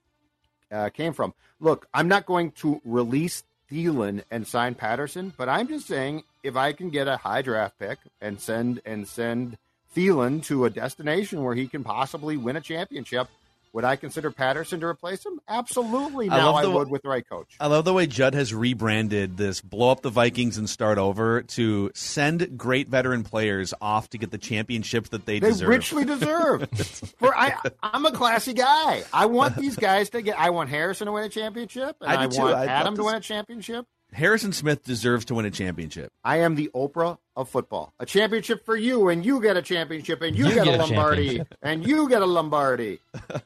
uh, 0.72 0.90
came 0.90 1.14
from. 1.14 1.34
Look, 1.60 1.88
I'm 1.94 2.08
not 2.08 2.26
going 2.26 2.52
to 2.54 2.82
release 2.84 3.44
Thielen 3.72 4.24
and 4.32 4.46
sign 4.48 4.74
Patterson, 4.76 5.34
but 5.38 5.48
I'm 5.48 5.68
just 5.68 5.88
saying 5.88 6.24
if 6.42 6.56
I 6.58 6.74
can 6.74 6.90
get 6.90 7.08
a 7.08 7.18
high 7.18 7.42
draft 7.44 7.78
pick 7.80 8.00
and 8.20 8.40
send 8.42 8.82
and 8.86 9.08
send 9.08 9.58
Thielen 9.96 10.44
to 10.46 10.66
a 10.66 10.70
destination 10.72 11.44
where 11.44 11.54
he 11.56 11.68
can 11.68 11.84
possibly 11.84 12.36
win 12.36 12.56
a 12.56 12.62
championship, 12.62 13.28
would 13.74 13.84
I 13.84 13.96
consider 13.96 14.32
Patterson 14.32 14.80
to 14.82 14.86
replace 14.86 15.26
him? 15.26 15.40
Absolutely. 15.48 16.30
I 16.30 16.38
Now 16.38 16.54
I, 16.56 16.62
the- 16.62 16.72
would 16.72 16.90
with 16.90 17.02
the 17.02 17.10
right 17.10 17.28
coach. 17.28 17.56
I 17.60 17.68
love 17.68 17.86
the 17.86 17.94
way 17.94 18.06
Judd 18.08 18.34
has 18.36 18.54
rebranded 18.54 19.36
this 19.38 19.60
blow 19.62 19.90
up 19.90 20.02
the 20.02 20.10
Vikings 20.10 20.58
and 20.58 20.70
start 20.70 20.98
over 20.98 21.42
to 21.44 21.92
send 21.96 22.58
great 22.58 22.88
veteran 22.88 23.24
players 23.24 23.74
off 23.82 24.10
to 24.12 24.18
get 24.18 24.32
the 24.32 24.38
championships 24.38 25.10
that 25.10 25.26
they, 25.26 25.40
They 25.40 25.50
deserve. 25.50 25.70
richly 25.70 26.06
deserve. 26.06 26.70
For 27.20 27.36
I, 27.36 27.56
I'm 27.82 28.06
a 28.06 28.12
classy 28.12 28.54
guy. 28.54 29.04
I 29.12 29.26
want 29.26 29.56
these 29.58 29.76
guys 29.76 30.10
to 30.12 30.22
get. 30.22 30.40
I 30.40 30.52
want 30.52 30.70
Harrison 30.70 31.08
to 31.08 31.12
win 31.12 31.24
a 31.24 31.30
championship, 31.30 31.96
and 32.02 32.10
I 32.12 32.24
I, 32.24 32.28
want 32.28 32.56
Adam 32.70 32.96
to 32.96 33.04
win 33.04 33.16
a 33.16 33.20
championship. 33.20 33.86
Harrison 34.14 34.54
Smith 34.54 34.84
deserves 34.84 35.26
to 35.26 35.36
win 35.36 35.46
a 35.46 35.52
championship. 35.52 36.12
I 36.24 36.38
am 36.38 36.56
the 36.56 36.70
Oprah 36.74 37.18
of 37.36 37.50
football. 37.50 37.94
A 38.00 38.06
championship 38.06 38.66
for 38.66 38.76
you, 38.76 39.10
and 39.10 39.26
you 39.26 39.42
get 39.42 39.58
a 39.58 39.62
championship, 39.62 40.22
and 40.22 40.36
you, 40.36 40.48
You 40.48 40.54
get, 40.56 40.66
get 40.66 40.74
a 40.80 40.84
a 40.84 40.86
Lombardi, 40.86 41.42
and 41.62 41.86
you 41.88 42.08
get 42.10 42.22
a 42.22 42.26
Lombardi. 42.26 43.00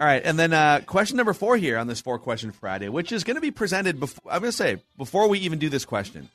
All 0.00 0.06
right, 0.06 0.22
and 0.24 0.38
then 0.38 0.52
uh, 0.52 0.80
question 0.86 1.16
number 1.16 1.32
four 1.34 1.56
here 1.56 1.78
on 1.78 1.86
this 1.86 2.00
four 2.00 2.18
question 2.18 2.52
Friday, 2.52 2.88
which 2.88 3.12
is 3.12 3.24
going 3.24 3.34
to 3.36 3.40
be 3.40 3.50
presented. 3.50 4.00
Before 4.00 4.32
I'm 4.32 4.40
going 4.40 4.50
to 4.50 4.56
say 4.56 4.78
before 4.96 5.28
we 5.28 5.38
even 5.40 5.58
do 5.58 5.68
this 5.68 5.84
question, 5.84 6.28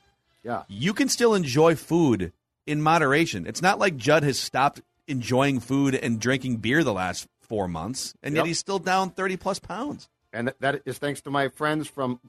Yeah. 0.44 0.62
you 0.68 0.92
can 0.94 1.08
still 1.08 1.34
enjoy 1.34 1.74
food 1.76 2.32
in 2.66 2.80
moderation. 2.82 3.46
It's 3.46 3.62
not 3.62 3.78
like 3.78 3.96
Judd 3.96 4.22
has 4.22 4.38
stopped 4.38 4.80
enjoying 5.06 5.60
food 5.60 5.94
and 5.94 6.20
drinking 6.20 6.58
beer 6.58 6.84
the 6.84 6.92
last 6.92 7.26
four 7.40 7.66
months, 7.66 8.14
and 8.22 8.36
yet 8.36 8.46
he's 8.46 8.58
still 8.58 8.78
down 8.78 9.10
thirty 9.10 9.36
plus 9.36 9.58
pounds. 9.58 10.08
and 10.32 10.48
that- 10.48 10.60
that 10.60 10.82
is 10.84 10.98
thanks 10.98 11.20
to 11.22 11.30
my 11.30 11.48
friends 11.48 11.88
from 11.88 12.20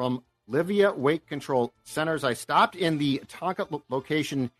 from 0.00 0.22
Livea 0.50 0.96
Weight 0.96 1.26
Control 1.26 1.74
Centers. 1.84 2.24
I 2.24 2.32
stopped 2.32 2.74
in 2.74 2.96
the 2.96 3.20
Tonka 3.28 3.70
lo- 3.70 3.82
location 3.90 4.50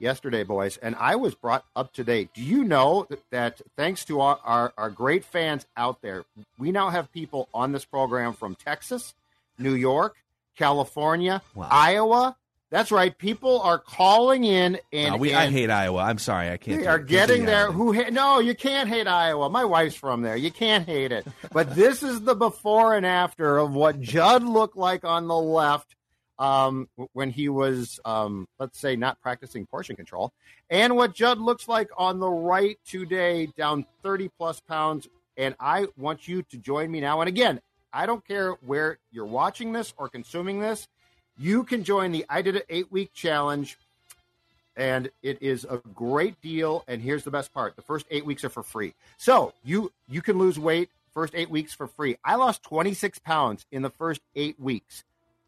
yesterday, 0.00 0.42
boys, 0.42 0.76
and 0.78 0.96
I 0.96 1.14
was 1.14 1.36
brought 1.36 1.64
up 1.76 1.92
to 1.92 2.02
date. 2.02 2.30
Do 2.34 2.42
you 2.42 2.64
know 2.64 3.06
that, 3.08 3.22
that 3.30 3.60
thanks 3.76 4.04
to 4.06 4.20
our, 4.20 4.40
our, 4.42 4.72
our 4.76 4.90
great 4.90 5.24
fans 5.24 5.66
out 5.76 6.02
there, 6.02 6.24
we 6.58 6.72
now 6.72 6.90
have 6.90 7.12
people 7.12 7.48
on 7.54 7.70
this 7.70 7.84
program 7.84 8.32
from 8.32 8.56
Texas, 8.56 9.14
New 9.56 9.74
York, 9.74 10.16
California, 10.56 11.42
Wow. 11.54 11.68
Iowa. 11.70 12.36
That's 12.70 12.92
right. 12.92 13.16
People 13.16 13.60
are 13.62 13.78
calling 13.78 14.44
in 14.44 14.78
and, 14.92 15.14
Uh, 15.14 15.18
we, 15.18 15.32
I 15.34 15.46
hate 15.48 15.70
Iowa. 15.70 16.00
I'm 16.02 16.18
sorry, 16.18 16.50
I 16.50 16.58
can't. 16.58 16.80
they 16.82 16.86
are 16.86 16.98
getting 16.98 17.46
there. 17.46 17.72
Who 17.72 17.94
ha- 17.94 18.10
no, 18.10 18.40
you 18.40 18.54
can't 18.54 18.88
hate 18.90 19.06
Iowa. 19.06 19.48
My 19.48 19.64
wife's 19.64 19.94
from 19.96 20.20
there. 20.20 20.36
You 20.36 20.50
can't 20.50 20.86
hate 20.86 21.10
it. 21.10 21.26
But 21.50 21.74
this 21.74 22.02
is 22.02 22.20
the 22.20 22.34
before 22.34 22.94
and 22.94 23.06
after 23.06 23.56
of 23.58 23.72
what 23.72 24.00
Judd 24.00 24.42
looked 24.42 24.76
like 24.76 25.04
on 25.04 25.28
the 25.28 25.36
left 25.36 25.94
um, 26.38 26.88
when 27.14 27.30
he 27.30 27.48
was, 27.48 27.98
um, 28.04 28.46
let's 28.58 28.78
say, 28.78 28.96
not 28.96 29.20
practicing 29.22 29.66
portion 29.66 29.96
control, 29.96 30.32
and 30.70 30.94
what 30.94 31.12
Judd 31.14 31.38
looks 31.40 31.66
like 31.68 31.88
on 31.96 32.20
the 32.20 32.28
right 32.30 32.78
today, 32.86 33.46
down 33.56 33.86
thirty 34.02 34.28
plus 34.38 34.60
pounds. 34.60 35.08
And 35.36 35.54
I 35.58 35.86
want 35.96 36.28
you 36.28 36.42
to 36.42 36.56
join 36.58 36.90
me 36.90 37.00
now. 37.00 37.20
And 37.20 37.28
again, 37.28 37.60
I 37.92 38.06
don't 38.06 38.24
care 38.26 38.52
where 38.60 38.98
you're 39.10 39.24
watching 39.26 39.72
this 39.72 39.94
or 39.96 40.08
consuming 40.08 40.60
this. 40.60 40.86
You 41.38 41.64
can 41.64 41.84
join 41.84 42.12
the 42.12 42.26
I 42.28 42.42
Did 42.42 42.56
It 42.56 42.66
Eight 42.68 42.90
Week 42.90 43.12
Challenge 43.14 43.78
and 44.78 45.10
it 45.22 45.42
is 45.42 45.66
a 45.68 45.78
great 45.94 46.40
deal. 46.40 46.84
And 46.86 47.02
here's 47.02 47.24
the 47.24 47.30
best 47.30 47.52
part: 47.52 47.76
the 47.76 47.82
first 47.82 48.06
eight 48.10 48.24
weeks 48.24 48.44
are 48.44 48.48
for 48.48 48.62
free. 48.62 48.94
So 49.18 49.52
you 49.64 49.92
you 50.08 50.22
can 50.22 50.38
lose 50.38 50.58
weight 50.58 50.90
first 51.12 51.34
eight 51.36 51.50
weeks 51.50 51.74
for 51.74 51.86
free. 51.86 52.16
I 52.24 52.36
lost 52.36 52.62
26 52.62 53.18
pounds 53.18 53.66
in 53.72 53.82
the 53.82 53.90
first 53.90 54.20
eight 54.36 54.58
weeks. 54.58 55.04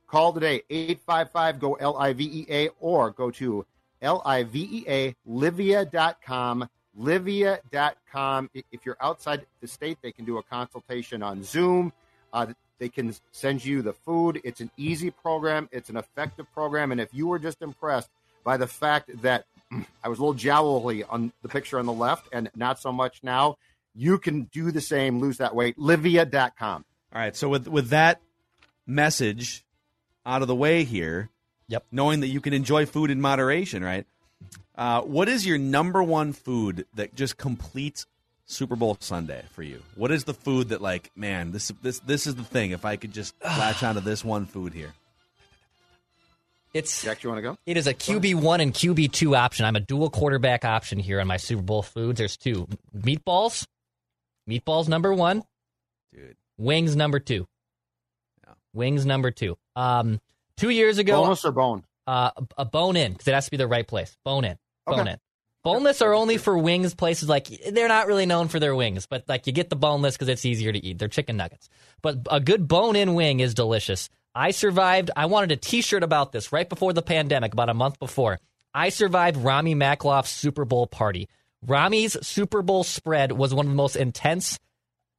Call 0.09 0.33
today 0.33 0.63
855 0.69 1.61
go 1.61 1.75
L 1.75 1.97
I 1.97 2.13
V 2.13 2.25
E 2.25 2.47
A 2.51 2.69
or 2.81 3.11
go 3.11 3.31
to 3.31 3.65
L 4.03 4.21
I 4.27 4.43
V 4.43 4.69
E 4.71 4.85
A 4.89 5.15
Livea.com. 5.29 6.69
Livea.com. 6.99 8.51
If 8.53 8.85
you're 8.85 8.97
outside 9.01 9.47
the 9.61 9.69
state, 9.69 9.99
they 10.03 10.11
can 10.11 10.25
do 10.25 10.39
a 10.39 10.43
consultation 10.43 11.23
on 11.23 11.45
Zoom. 11.45 11.93
Uh, 12.33 12.47
they 12.81 12.89
can 12.89 13.15
send 13.31 13.65
you 13.65 13.83
the 13.83 13.93
food. 13.93 14.41
It's 14.43 14.61
an 14.61 14.71
easy 14.77 15.11
program. 15.13 15.69
It's 15.71 15.89
an 15.91 15.97
effective 15.97 16.53
program. 16.53 16.91
And 16.91 17.01
if 17.01 17.11
you 17.15 17.29
were 17.29 17.39
just 17.39 17.63
impressed 17.63 18.09
by 18.43 18.57
the 18.57 18.67
fact 18.67 19.23
that 19.23 19.45
I 20.03 20.09
was 20.09 20.19
a 20.19 20.23
little 20.23 20.35
jowly 20.35 21.05
on 21.05 21.33
the 21.43 21.49
picture 21.49 21.79
on 21.79 21.87
the 21.87 21.93
left 21.93 22.27
and 22.33 22.51
not 22.57 22.81
so 22.81 22.91
much 22.91 23.21
now, 23.23 23.59
you 23.95 24.19
can 24.19 24.45
do 24.45 24.73
the 24.73 24.81
same, 24.81 25.21
lose 25.21 25.37
that 25.39 25.55
weight. 25.55 25.77
Livea.com. 25.79 26.85
All 27.15 27.21
right. 27.21 27.37
So 27.37 27.49
with 27.49 27.69
with 27.69 27.91
that 27.91 28.21
message 28.87 29.65
out 30.27 30.43
of 30.43 30.49
the 30.49 30.55
way 30.57 30.85
here, 30.85 31.29
Yep. 31.69 31.85
knowing 31.93 32.21
that 32.21 32.29
you 32.29 32.41
can 32.41 32.53
enjoy 32.53 32.85
food 32.87 33.11
in 33.11 33.21
moderation, 33.21 33.85
right? 33.85 34.07
Uh, 34.75 35.03
what 35.03 35.29
is 35.29 35.47
your 35.47 35.59
number 35.59 36.03
one 36.03 36.33
food 36.33 36.87
that 36.95 37.15
just 37.15 37.37
completes 37.37 38.07
Super 38.51 38.75
Bowl 38.77 38.97
Sunday 39.01 39.45
for 39.53 39.63
you? 39.63 39.81
What 39.95 40.11
is 40.11 40.25
the 40.25 40.35
food 40.35 40.71
that, 40.71 40.81
like, 40.83 41.11
man, 41.17 41.53
this 41.53 41.69
this 41.83 42.01
this 42.01 42.27
is 42.27 42.35
the 42.35 42.45
thing. 42.45 42.73
If 42.73 42.85
I 42.85 42.97
could 42.97 43.13
just 43.13 43.35
latch 43.45 43.83
onto 43.83 44.01
this 44.01 44.25
one 44.25 44.45
food 44.47 44.73
here, 44.75 44.93
It's 46.73 47.03
Jack, 47.03 47.23
you 47.23 47.31
want 47.31 47.39
to 47.39 47.43
go? 47.43 47.57
It 47.67 47.77
is 47.77 47.87
a 47.87 47.95
QB 47.95 48.37
one 48.37 48.61
and 48.61 48.73
QB 48.73 49.13
two 49.13 49.35
option. 49.35 49.65
I'm 49.67 49.77
a 49.77 49.81
dual 49.81 50.11
quarterback 50.11 50.65
option 50.65 50.99
here 50.99 51.21
on 51.21 51.27
my 51.27 51.37
Super 51.37 51.63
Bowl 51.63 51.83
foods. 51.83 52.19
There's 52.19 52.37
two 52.37 52.69
meatballs, 52.97 53.67
meatballs 54.49 54.89
number 54.89 55.13
one, 55.15 55.43
dude. 56.15 56.37
wings 56.59 56.95
number 56.97 57.19
two, 57.21 57.47
Yeah. 58.47 58.55
wings 58.73 59.05
number 59.07 59.31
two. 59.31 59.57
Um, 59.77 60.21
two 60.57 60.71
years 60.71 60.99
ago, 60.99 61.23
Bonus 61.23 61.45
or 61.45 61.53
bone? 61.53 61.85
uh, 62.07 62.31
a- 62.37 62.63
a 62.63 62.65
bone 62.65 62.97
in 62.97 63.13
because 63.13 63.27
it 63.29 63.35
has 63.35 63.45
to 63.47 63.51
be 63.51 63.57
the 63.57 63.67
right 63.69 63.87
place. 63.87 64.17
Bone 64.25 64.45
in, 64.45 64.59
bone 64.87 65.01
Okay. 65.01 65.11
in. 65.13 65.19
Boneless 65.63 66.01
are 66.01 66.15
only 66.15 66.39
for 66.39 66.57
wings 66.57 66.95
places 66.95 67.29
like 67.29 67.49
they're 67.71 67.89
not 67.89 68.07
really 68.07 68.25
known 68.25 68.49
for 68.49 68.59
their 68.59 68.75
wings, 68.75 69.05
but 69.05 69.25
like 69.29 69.47
you 69.47 69.53
get 69.53 69.69
the 69.69 69.77
boneless 69.77 70.17
because 70.17 70.29
it's 70.29 70.47
easier 70.47 70.73
to 70.73 70.85
eat. 70.85 70.99
They're 70.99 71.09
chicken 71.09 71.37
nuggets. 71.37 71.69
But 72.01 72.21
a 72.31 72.41
good 72.41 72.67
bone 72.67 72.97
in 72.97 73.15
wing 73.15 73.41
is 73.41 73.53
delicious. 73.53 74.09
I 74.35 74.53
survived. 74.53 75.11
I 75.15 75.27
wanted 75.27 75.53
a 75.53 75.57
t 75.57 75.83
shirt 75.83 76.03
about 76.03 76.33
this 76.33 76.51
right 76.51 76.69
before 76.69 76.95
the 76.95 77.03
pandemic, 77.03 77.53
about 77.53 77.69
a 77.69 77.75
month 77.75 77.99
before. 77.99 78.39
I 78.73 78.89
survived 78.89 79.37
Rami 79.37 79.75
Makloff's 79.75 80.31
Super 80.31 80.65
Bowl 80.65 80.87
party. 80.87 81.29
Rami's 81.67 82.17
Super 82.27 82.63
Bowl 82.63 82.83
spread 82.83 83.33
was 83.33 83.53
one 83.53 83.67
of 83.67 83.71
the 83.71 83.77
most 83.77 83.97
intense 83.97 84.59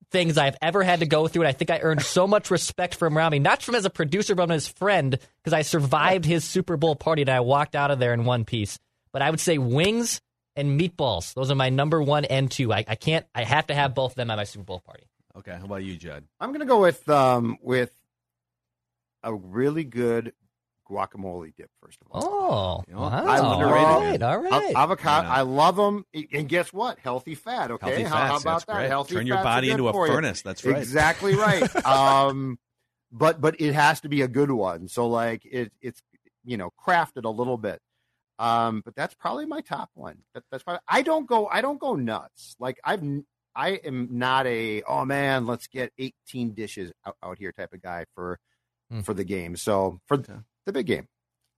things 0.10 0.40
I've 0.40 0.58
ever 0.60 0.82
had 0.82 1.02
to 1.02 1.06
go 1.06 1.28
through. 1.28 1.44
And 1.44 1.50
I 1.50 1.54
think 1.54 1.70
I 1.70 1.80
earned 1.82 2.02
so 2.02 2.26
much 2.26 2.50
respect 2.50 2.96
from 2.96 3.16
Rami, 3.16 3.38
not 3.38 3.62
from 3.62 3.76
as 3.76 3.86
a 3.86 3.92
producer, 3.92 4.34
but 4.34 4.50
as 4.50 4.68
friend, 4.68 5.20
because 5.44 5.54
I 5.54 5.62
survived 5.62 6.26
his 6.26 6.44
Super 6.44 6.78
Bowl 6.78 6.96
party 6.96 7.22
and 7.22 7.30
I 7.30 7.42
walked 7.42 7.76
out 7.76 7.92
of 7.92 8.00
there 8.00 8.14
in 8.14 8.26
one 8.26 8.44
piece. 8.44 8.80
But 9.14 9.22
I 9.22 9.30
would 9.30 9.40
say 9.40 9.60
wings 9.60 10.20
and 10.56 10.80
meatballs. 10.80 11.34
Those 11.34 11.50
are 11.52 11.56
my 11.56 11.70
number 11.70 12.02
one 12.02 12.26
and 12.26 12.50
two. 12.52 12.72
I, 12.74 12.84
I 12.88 12.96
can't, 12.96 13.26
I 13.34 13.44
have 13.44 13.68
to 13.68 13.74
have 13.74 13.94
both 13.96 14.12
of 14.14 14.16
them 14.16 14.30
at 14.32 14.36
my 14.36 14.44
Super 14.44 14.66
Bowl 14.66 14.80
party. 14.80 15.04
Okay, 15.38 15.52
how 15.58 15.64
about 15.66 15.84
you, 15.84 15.96
Judd? 15.96 16.26
I'm 16.40 16.52
gonna 16.52 16.66
go 16.66 16.82
with 16.82 17.08
um 17.10 17.58
with 17.62 17.94
a 19.24 19.34
really 19.34 19.84
good 19.84 20.34
guacamole 20.90 21.56
dip. 21.56 21.70
First 21.82 22.00
of 22.02 22.08
all, 22.12 22.24
Oh, 22.26 22.84
You 22.88 22.96
know, 22.96 23.02
wow. 23.02 23.26
I 23.26 23.38
all 23.40 23.60
love- 23.60 23.72
right, 23.72 24.22
all 24.22 24.30
Av- 24.38 24.44
right. 24.44 24.76
avocado. 24.76 25.28
Yeah. 25.28 25.34
I 25.36 25.42
love 25.42 25.78
them, 25.78 26.06
and 26.34 26.50
guess 26.50 26.74
what? 26.74 27.00
Healthy 27.00 27.36
fat. 27.36 27.72
Okay, 27.72 27.88
Healthy 27.88 28.04
how, 28.04 28.16
how 28.18 28.26
about 28.38 28.44
that's 28.44 28.66
that? 28.66 28.76
great. 28.76 28.88
Healthy 28.90 29.16
Turn 29.16 29.28
your 29.28 29.38
fats 29.38 29.46
body 29.46 29.70
into 29.72 29.88
a 29.88 29.94
for 29.94 30.08
you. 30.08 30.14
furnace. 30.14 30.42
That's 30.42 30.66
right. 30.66 30.78
Exactly 30.78 31.36
right. 31.36 31.74
um, 31.86 32.60
but 33.12 33.40
but 33.40 33.62
it 33.62 33.74
has 33.74 34.02
to 34.02 34.10
be 34.10 34.22
a 34.24 34.28
good 34.28 34.52
one. 34.52 34.88
So 34.90 35.08
like 35.08 35.46
it 35.46 35.72
it's 35.82 36.02
you 36.44 36.58
know 36.58 36.72
crafted 36.86 37.24
a 37.24 37.30
little 37.30 37.58
bit. 37.58 37.80
Um, 38.42 38.82
but 38.84 38.96
that's 38.96 39.14
probably 39.14 39.46
my 39.46 39.62
top 39.62 39.90
one. 39.94 40.18
That, 40.34 40.44
that's 40.52 40.64
probably 40.64 40.82
I 40.88 41.02
don't 41.04 41.28
go 41.28 41.48
I 41.48 41.62
don't 41.62 41.80
go 41.80 41.96
nuts. 41.96 42.56
Like 42.60 42.80
I've 42.84 43.04
I 43.56 43.70
am 43.84 44.08
not 44.12 44.48
a 44.48 44.82
oh 44.84 45.06
man 45.06 45.46
let's 45.46 45.68
get 45.68 45.92
18 45.98 46.54
dishes 46.54 46.92
out, 47.06 47.16
out 47.24 47.38
here 47.38 47.52
type 47.52 47.74
of 47.74 47.82
guy 47.82 48.06
for 48.16 48.40
Hmm. 48.90 49.02
for 49.02 49.14
the 49.14 49.24
game. 49.24 49.56
So 49.56 50.00
for 50.08 50.18
Okay. 50.18 50.40
the 50.66 50.74
big 50.74 50.86
game. 50.88 51.08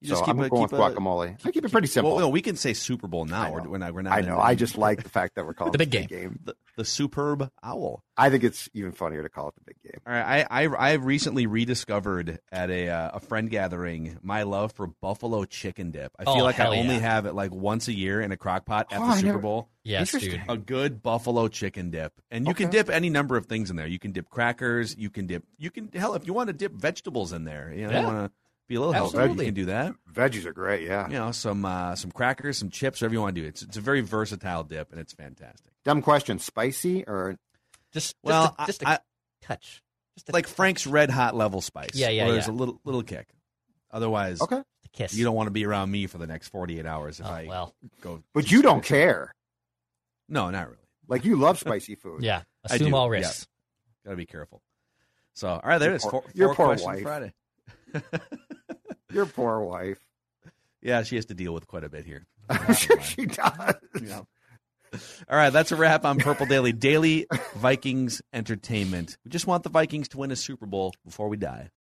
You 0.04 0.10
so 0.10 0.16
just 0.16 0.30
I'm 0.30 0.36
keep 0.38 0.46
a- 0.46 0.50
going 0.50 0.63
keep 0.68 0.72
with 0.74 0.80
a- 0.82 0.84
guacamole. 1.00 1.38
I 1.46 1.52
keep 1.52 1.66
it 1.66 1.72
pretty 1.72 1.88
simple. 1.88 2.12
Well, 2.12 2.20
no, 2.20 2.30
we 2.30 2.42
can 2.42 2.56
say 2.56 2.74
Super 2.74 3.08
Bowl 3.08 3.26
I 3.28 3.32
now. 3.32 3.44
know. 3.48 3.52
We're, 3.54 3.70
we're 3.70 3.78
not. 3.80 3.94
We're 3.94 4.02
not 4.04 4.13
I 4.13 4.22
know. 4.22 4.38
I 4.38 4.54
just 4.56 4.78
like 4.78 5.02
the 5.04 5.10
fact 5.10 5.36
that 5.36 5.46
we're 5.46 5.54
calling 5.54 5.72
The 5.72 5.78
big 5.80 5.92
the 5.92 6.06
game. 6.06 6.39
the, 6.44 6.56
the 6.76 6.86
superb 6.86 7.50
owl. 7.63 8.04
I 8.18 8.30
think 8.30 8.44
it's 8.44 8.70
even 8.74 8.92
funnier 8.92 9.24
to 9.24 9.30
call 9.30 9.50
it 9.50 9.56
the 9.56 9.62
big 9.66 9.76
game. 9.84 10.02
All 10.06 10.13
right, 10.13 10.46
I 10.50 10.63
I, 10.66 10.68
I 10.68 10.94
recently 10.94 11.48
rediscovered 11.48 12.39
at 12.52 12.70
a 12.70 12.89
uh, 12.89 13.12
a 13.13 13.20
friend 13.20 13.50
gathering 13.50 14.18
my 14.22 14.44
love 14.44 14.72
for 14.74 14.88
buffalo 14.88 15.46
chicken 15.46 15.92
dip. 15.92 16.12
I 16.20 16.26
feel 16.26 16.34
Oh, 16.34 16.44
like 16.44 16.60
I 16.60 16.63
hell 16.63 16.74
only 16.74 16.96
yeah. 16.96 17.02
have 17.02 17.26
it 17.26 17.34
like 17.34 17.52
once 17.54 17.88
a 17.88 17.94
year 17.94 18.22
in 18.22 18.32
a 18.32 18.38
crock 18.38 18.66
pot 18.66 18.88
at 18.92 19.00
Oh, 19.02 19.06
the 19.06 19.12
I 19.12 19.16
Super 19.16 19.26
never- 19.28 19.39
Bowl. 19.39 19.70
yes, 19.84 20.12
dude. 20.12 20.42
A 20.48 20.58
good 20.58 21.02
buffalo 21.02 21.48
chicken 21.48 21.89
dip, 21.89 22.13
and 22.30 22.48
you 22.48 22.54
can 22.54 22.70
dip 22.70 22.89
any 22.89 23.10
number 23.10 23.38
of 23.38 23.46
things 23.48 23.70
in 23.70 23.76
there. 23.76 23.88
You 23.88 24.00
can 24.00 24.12
dip 24.12 24.30
crackers. 24.30 24.96
You 24.98 25.10
can 25.10 25.26
dip. 25.28 25.44
You 25.58 25.72
can 25.72 25.89
hell 25.94 26.13
if 26.16 26.28
you 26.28 26.34
want 26.34 26.48
to 26.48 26.54
dip 26.54 26.74
vegetables 26.74 27.34
in 27.34 27.46
there. 27.46 27.74
You 27.76 27.88
know, 27.88 27.92
Yeah. 27.94 28.00
you 28.02 28.08
want 28.08 28.28
to 28.28 28.32
be 28.67 28.76
a 28.76 28.80
little 28.80 28.93
healthy. 28.93 29.17
You 29.17 29.21
Absolutely. 29.23 29.45
can 29.45 29.54
do 29.54 29.65
that. 29.65 29.93
Veggies 30.12 30.45
are 30.45 30.54
great. 30.54 30.88
Yeah. 30.88 31.08
You 31.08 31.13
know, 31.17 31.32
some 31.32 31.65
uh, 31.65 31.95
some 31.95 32.12
crackers, 32.12 32.58
some 32.58 32.69
chips, 32.69 33.02
whatever 33.02 33.13
you 33.13 33.21
want 33.21 33.36
to 33.36 33.41
do. 33.41 33.47
It's 33.47 33.62
it's 33.62 33.78
a 33.78 33.82
very 33.82 34.02
versatile 34.02 34.63
dip, 34.63 34.91
and 34.91 34.99
it's 35.02 35.13
fantastic. 35.13 35.71
Dumb 35.84 36.02
question. 36.02 36.39
Spicy 36.39 37.04
or 37.06 37.36
Just, 37.91 38.15
Well, 38.23 38.56
just 38.60 38.60
a, 38.60 38.65
just 38.67 38.82
a 38.84 38.88
I- 38.89 38.93
I- 38.93 38.99
touch. 39.41 39.82
Just 40.15 40.30
a 40.30 40.32
like 40.32 40.47
Frank's 40.47 40.86
Red 40.88 41.10
Hot 41.10 41.36
level 41.36 41.60
spice. 41.62 41.89
Yeah, 41.95 42.10
yeah, 42.10 42.26
where 42.26 42.34
There's 42.34 42.47
yeah. 42.47 42.54
a 42.54 42.56
little 42.56 42.80
little 42.86 43.04
kick. 43.04 43.28
Otherwise, 43.91 44.41
okay? 44.41 44.62
kiss. 44.91 45.13
you 45.15 45.23
don't 45.23 45.36
want 45.36 45.47
to 45.47 45.52
be 45.52 45.65
around 45.65 45.89
me 45.91 46.08
for 46.08 46.17
the 46.19 46.28
next 46.28 46.49
48 46.49 46.86
hours 46.86 47.19
if 47.19 47.26
Oh, 47.26 47.30
I 47.30 47.45
well, 47.47 47.73
go. 48.02 48.23
But 48.34 48.52
you 48.52 48.62
don't 48.62 48.84
care. 48.84 49.34
No, 50.30 50.49
not 50.52 50.67
really. 50.67 50.78
Like 51.08 51.26
you 51.26 51.36
love 51.36 51.60
spicy 51.60 51.95
food. 51.95 52.23
yeah. 52.23 52.43
I 52.69 52.76
Assume 52.76 52.91
do, 52.91 52.95
all 52.95 53.06
yeah. 53.08 53.19
risks. 53.19 53.47
Got 54.06 54.12
to 54.12 54.17
be 54.17 54.26
careful. 54.26 54.62
So, 55.34 55.47
all 55.49 55.62
right, 55.63 55.78
there 55.80 55.91
it 55.93 55.95
is. 55.95 56.04
Your 56.04 56.12
Four, 56.12 56.21
poor- 56.21 56.32
your 56.34 56.47
four 56.49 56.56
poor 56.56 56.65
question 56.76 56.88
wife. 56.88 57.02
Friday. 57.04 57.34
Your 59.13 59.26
poor 59.26 59.60
wife. 59.62 59.99
Yeah, 60.82 61.04
she 61.04 61.15
has 61.15 61.26
to 61.28 61.34
deal 61.34 61.54
with 61.54 61.67
quite 61.67 61.84
a 61.84 61.89
bit 61.89 62.06
here. 62.06 62.26
I'm 62.49 62.73
sure 62.73 63.02
she 63.02 63.26
does. 63.26 63.76
Yeah. 64.02 64.21
All 65.30 65.38
right, 65.38 65.49
that's 65.49 65.71
a 65.71 65.76
wrap 65.76 66.06
on 66.06 66.19
Purple 66.19 66.45
Daily. 66.45 66.71
Daily 66.71 67.26
Vikings 67.56 68.21
entertainment. 68.32 69.17
We 69.26 69.32
just 69.32 69.47
want 69.47 69.63
the 69.63 69.69
Vikings 69.69 70.10
to 70.10 70.17
win 70.17 70.32
a 70.32 70.36
Super 70.36 70.65
Bowl 70.65 70.93
before 71.04 71.30
we 71.30 71.38
die. 71.38 71.69